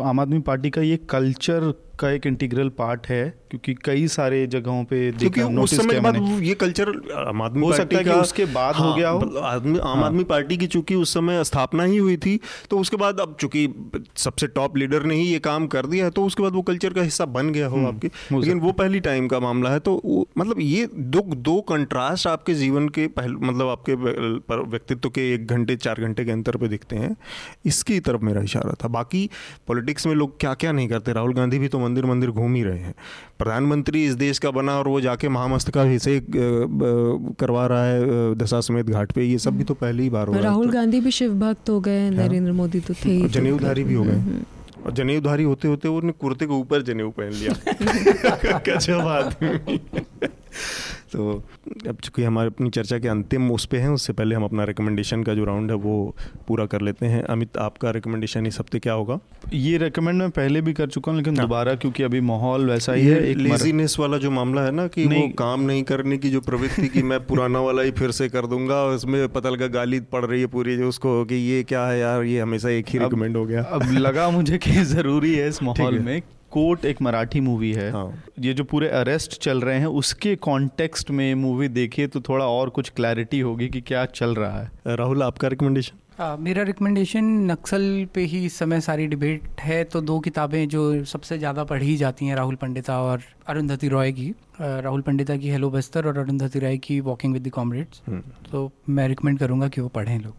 [0.00, 4.84] आम आदमी पार्टी का ये कल्चर का एक इंटीग्रल पार्ट है क्योंकि कई सारे जगहों
[4.84, 6.88] पे क्योंकि उस समय बाद ये कल्चर
[7.18, 10.04] आम आदमी हो पार्टी सकता है कि उसके बाद हाँ, हो गया हो। आदमी आम
[10.04, 12.38] आदमी हाँ। पार्टी की चूँकि उस समय स्थापना ही हुई थी
[12.70, 13.66] तो उसके बाद अब चूँकि
[14.16, 16.92] सबसे टॉप लीडर ने ही ये काम कर दिया है तो उसके बाद वो कल्चर
[16.92, 20.60] का हिस्सा बन गया हो आपके। लेकिन वो पहली टाइम का मामला है तो मतलब
[20.60, 26.00] ये दो दो कंट्रास्ट आपके जीवन के पहले मतलब आपके व्यक्तित्व के एक घंटे चार
[26.00, 27.16] घंटे के अंतर पे दिखते हैं।
[27.64, 29.28] इसकी तरफ़ मेरा इशारा था। बाकी
[29.66, 31.12] पॉलिटिक्स में लोग क्या क्या नहीं करते?
[31.12, 32.94] राहुल गांधी भी तो मंदिर मंदिर घूम ही रहे हैं।
[33.38, 36.20] प्रधानमंत्री इस देश का बना और वो जाके महामस्तका हिस्से
[37.40, 40.32] करवा रहा है दशा समेत घाट पे ये सब भी तो पहली ही बार हो
[40.32, 43.84] रहा राहुल गांधी भी शिव भक्त हो गए हाँ। नरेंद्र मोदी तो थे तो जनेऊधारी
[43.84, 47.54] भी हो गए। हम्म। और जनेऊधारी होते होते उन्होंने कुर्ते के ऊपर जनेऊ पहन लिया।
[48.68, 49.80] गजब आदमी।
[51.12, 51.30] तो
[51.88, 55.22] अब चूँकि हमारे अपनी चर्चा के अंतिम उस पर हैं उससे पहले हम अपना रिकमेंडेशन
[55.22, 56.14] का जो राउंड है वो
[56.48, 59.18] पूरा कर लेते हैं। अमित आपका रिकमेंडेशन इस हफ़्ते क्या होगा?
[59.52, 62.92] ये रिकमेंड मैं पहले भी कर चुका हूँ लेकिन हाँ। दोबारा क्योंकि अभी माहौल वैसा
[62.92, 66.30] ही है एक लेजीनेस वाला जो मामला है ना कि वो काम नहीं करने की
[66.30, 70.00] जो प्रवृत्ति की मैं पुराना वाला ही फिर से कर दूँगा उसमें पता लगा गाली
[70.12, 72.98] पड़ रही है पूरी जो उसको कि ये क्या है यार ये हमेशा एक ही
[72.98, 77.40] रिकमेंड हो गया। अब लगा मुझे कि ज़रूरी है इस माहौल में कोर्ट एक मराठी
[77.40, 82.06] मूवी है। हाँ। ये जो पूरे अरेस्ट चल रहे हैं उसके कॉन्टेक्स्ट में मूवी देखिए
[82.06, 85.96] तो थोड़ा और कुछ क्लैरिटी होगी कि क्या चल रहा है। राहुल आपका रिकमेंडेशन
[86.40, 91.38] मेरा रिकमेंडेशन नक्सल पे ही इस समय सारी डिबेट है तो दो किताबें जो सबसे
[91.38, 96.06] ज़्यादा पढ़ी जाती हैं राहुल पंडिता और अरुंधति रॉय की। राहुल पंडिता की हेलो बस्तर
[96.06, 98.02] और अरुंधति रॉय की वॉकिंग विद द कॉमरेड्स
[98.50, 100.34] तो मैं रिकमेंड करूँगा कि वो पढ़ें लोग।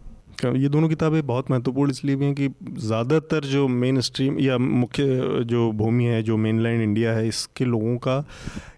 [0.45, 2.47] ये दोनों किताबें बहुत महत्वपूर्ण इसलिए भी हैं कि
[2.79, 7.65] ज़्यादातर जो मेन स्ट्रीम या मुख्य जो भूमि है जो मेन लैंड इंडिया है इसके
[7.65, 8.23] लोगों का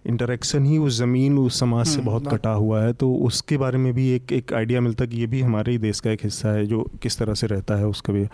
[0.06, 3.78] इंटरेक्शन ही उस ज़मीन उस समाज से हम्म, बहुत कटा हुआ है। तो उसके बारे
[3.78, 6.24] में भी एक एक आइडिया मिलता है कि ये भी हमारे ही देश का एक
[6.24, 8.26] हिस्सा है जो किस तरह से रहता है उसका भी।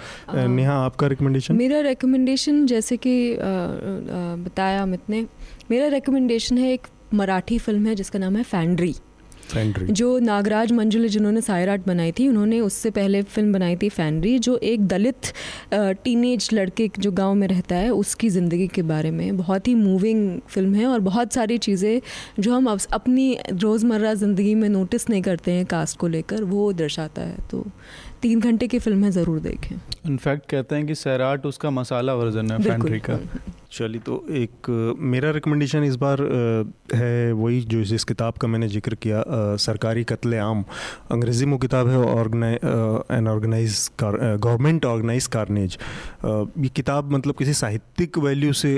[0.49, 3.17] नेहा आपका रिकमेंडेशन मेरा रिकमेंडेशन जैसे कि
[4.45, 5.27] बताया अमित ने
[5.71, 8.95] मेरा रिकमेंडेशन है एक मराठी फ़िल्म है जिसका नाम है फैंड्री
[9.51, 14.57] जो नागराज मंजुल जिन्होंने सायराट बनाई थी उन्होंने उससे पहले फ़िल्म बनाई थी फैनरी जो
[14.65, 15.33] एक दलित
[15.75, 20.41] टीनेज लड़के जो गाँव में रहता है उसकी ज़िंदगी के बारे में। बहुत ही मूविंग
[20.49, 22.01] फ़िल्म है और बहुत सारी चीज़ें
[22.41, 27.23] जो हम अपनी रोज़मर्रा ज़िंदगी में नोटिस नहीं करते हैं कास्ट को लेकर वो दर्शाता
[27.23, 27.65] है। तो
[28.23, 29.77] तीन घंटे की फ़िल्म है ज़रूर देखें।
[30.07, 33.19] इनफैक्ट कहते हैं कि सैराट उसका मसाला वर्जन है फैंट्री का।
[33.73, 34.69] चलिए तो एक,
[35.13, 36.21] मेरा रिकमेंडेशन इस बार
[36.95, 39.23] है वही जो जिस किताब का मैंने ज़िक्र किया
[39.59, 40.65] सरकारी कत्ल आम
[41.13, 41.99] अंग्रेज़ी में किताब है
[43.17, 45.77] an organize government organize carnage.
[46.25, 48.73] ये किताब मतलब किसी साहित्यिक वैल्यू से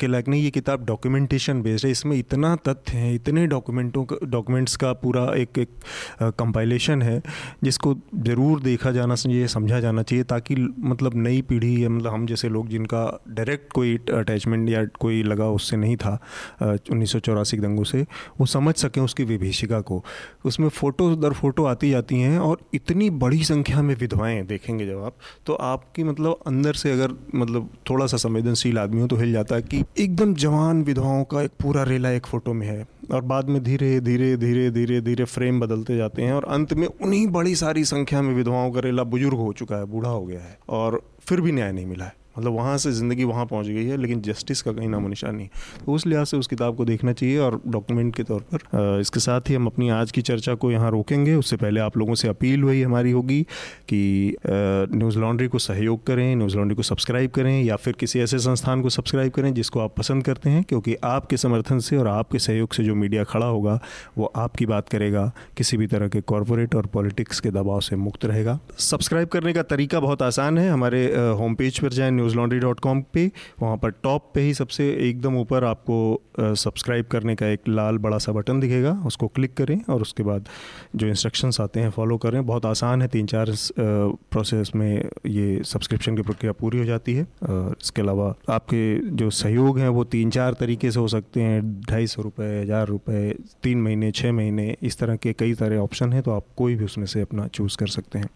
[0.00, 4.16] के लायक नहीं, ये किताब डॉक्यूमेंटेशन बेस्ड है। इसमें इतना तथ्य हैं, इतने डॉक्यूमेंटों का
[4.26, 7.20] डॉक्यूमेंट्स का पूरा एक एक कंपाइलेशन है,
[7.64, 12.48] जिसको ज़रूर देखा जाना चाहिए, समझा जाना चाहिए, ताकि मतलब नई पीढ़ी मतलब हम जैसे
[12.48, 13.98] लोग जिनका डायरेक्ट कोई
[14.30, 16.18] अटैचमेंट या कोई लगा उससे नहीं था
[16.62, 17.18] उन्नीस सौ
[17.52, 18.02] दंगों से,
[18.40, 20.02] वो समझ सकें उसकी विभीषिका को।
[20.44, 25.02] उसमें फ़ोटो दर फ़ोटो आती जाती हैं और इतनी बड़ी संख्या में विधवाएँ देखेंगे जब
[25.04, 25.16] आप
[25.46, 29.54] तो आपकी मतलब अंदर से अगर मतलब थोड़ा सा संवेदनशील आदमी हो तो हिल जाता
[29.54, 33.48] है कि एकदम जवान विधवाओं का एक पूरा रेला एक फ़ोटो में है और बाद
[33.48, 37.54] में धीरे धीरे धीरे धीरे धीरे फ्रेम बदलते जाते हैं और अंत में उन्हीं बड़ी
[37.56, 41.02] सारी संख्या में विधवाओं का रेला बुज़ुर्ग हो चुका है, बूढ़ा हो गया है और
[41.20, 44.20] फिर भी न्याय नहीं मिला है। मतलब वहाँ से ज़िंदगी वहाँ पहुँच गई है, लेकिन
[44.22, 45.48] जस्टिस का कहीं नामो निशान नहीं।
[45.86, 49.20] तो उस लिहाज से उस किताब को देखना चाहिए और डॉक्यूमेंट के तौर पर इसके
[49.20, 52.28] साथ ही हम अपनी आज की चर्चा को यहाँ रोकेंगे। उससे पहले आप लोगों से
[52.28, 53.42] अपील वही हमारी होगी
[53.88, 58.38] कि न्यूज़ लॉन्ड्री को सहयोग करें, न्यूज़ लॉन्ड्री को सब्सक्राइब करें या फिर किसी ऐसे
[58.40, 62.38] संस्थान को सब्सक्राइब करें जिसको आप पसंद करते हैं, क्योंकि आपके समर्थन से और आपके
[62.40, 63.78] सहयोग से जो मीडिया खड़ा होगा,
[64.18, 68.24] वो आपकी बात करेगा। किसी भी तरह के कॉरपोरेट और पॉलिटिक्स के दबाव से मुक्त
[68.24, 71.04] रहेगा। सब्सक्राइब करने का तरीका बहुत आसान है। हमारे
[71.38, 74.88] होम पेज पर जाएँ, न्यूज़ लॉन्ड्री डॉट कॉम पर वहाँ पर टॉप पे ही सबसे
[75.08, 75.98] एकदम ऊपर आपको
[76.40, 80.48] सब्सक्राइब करने का एक लाल बड़ा सा बटन दिखेगा उसको क्लिक करें और उसके बाद
[80.96, 86.16] जो इंस्ट्रक्शंस आते हैं फॉलो करें बहुत आसान है तीन चार प्रोसेस में ये सब्सक्रिप्शन
[86.16, 88.82] की प्रक्रिया पूरी हो जाती है। और इसके अलावा आपके
[89.16, 92.86] जो सहयोग हैं वो तीन चार तरीके से हो सकते हैं। ढाई सौ रुपये हज़ार
[92.88, 96.74] रुपये तीन महीने छः महीने इस तरह के कई सारे ऑप्शन हैं तो आप कोई
[96.74, 98.30] भी उसमें से अपना चूज़ कर सकते हैं।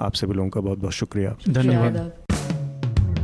[0.00, 2.21] आप सभी लोगों का बहुत बहुत शुक्रिया धन्यवाद।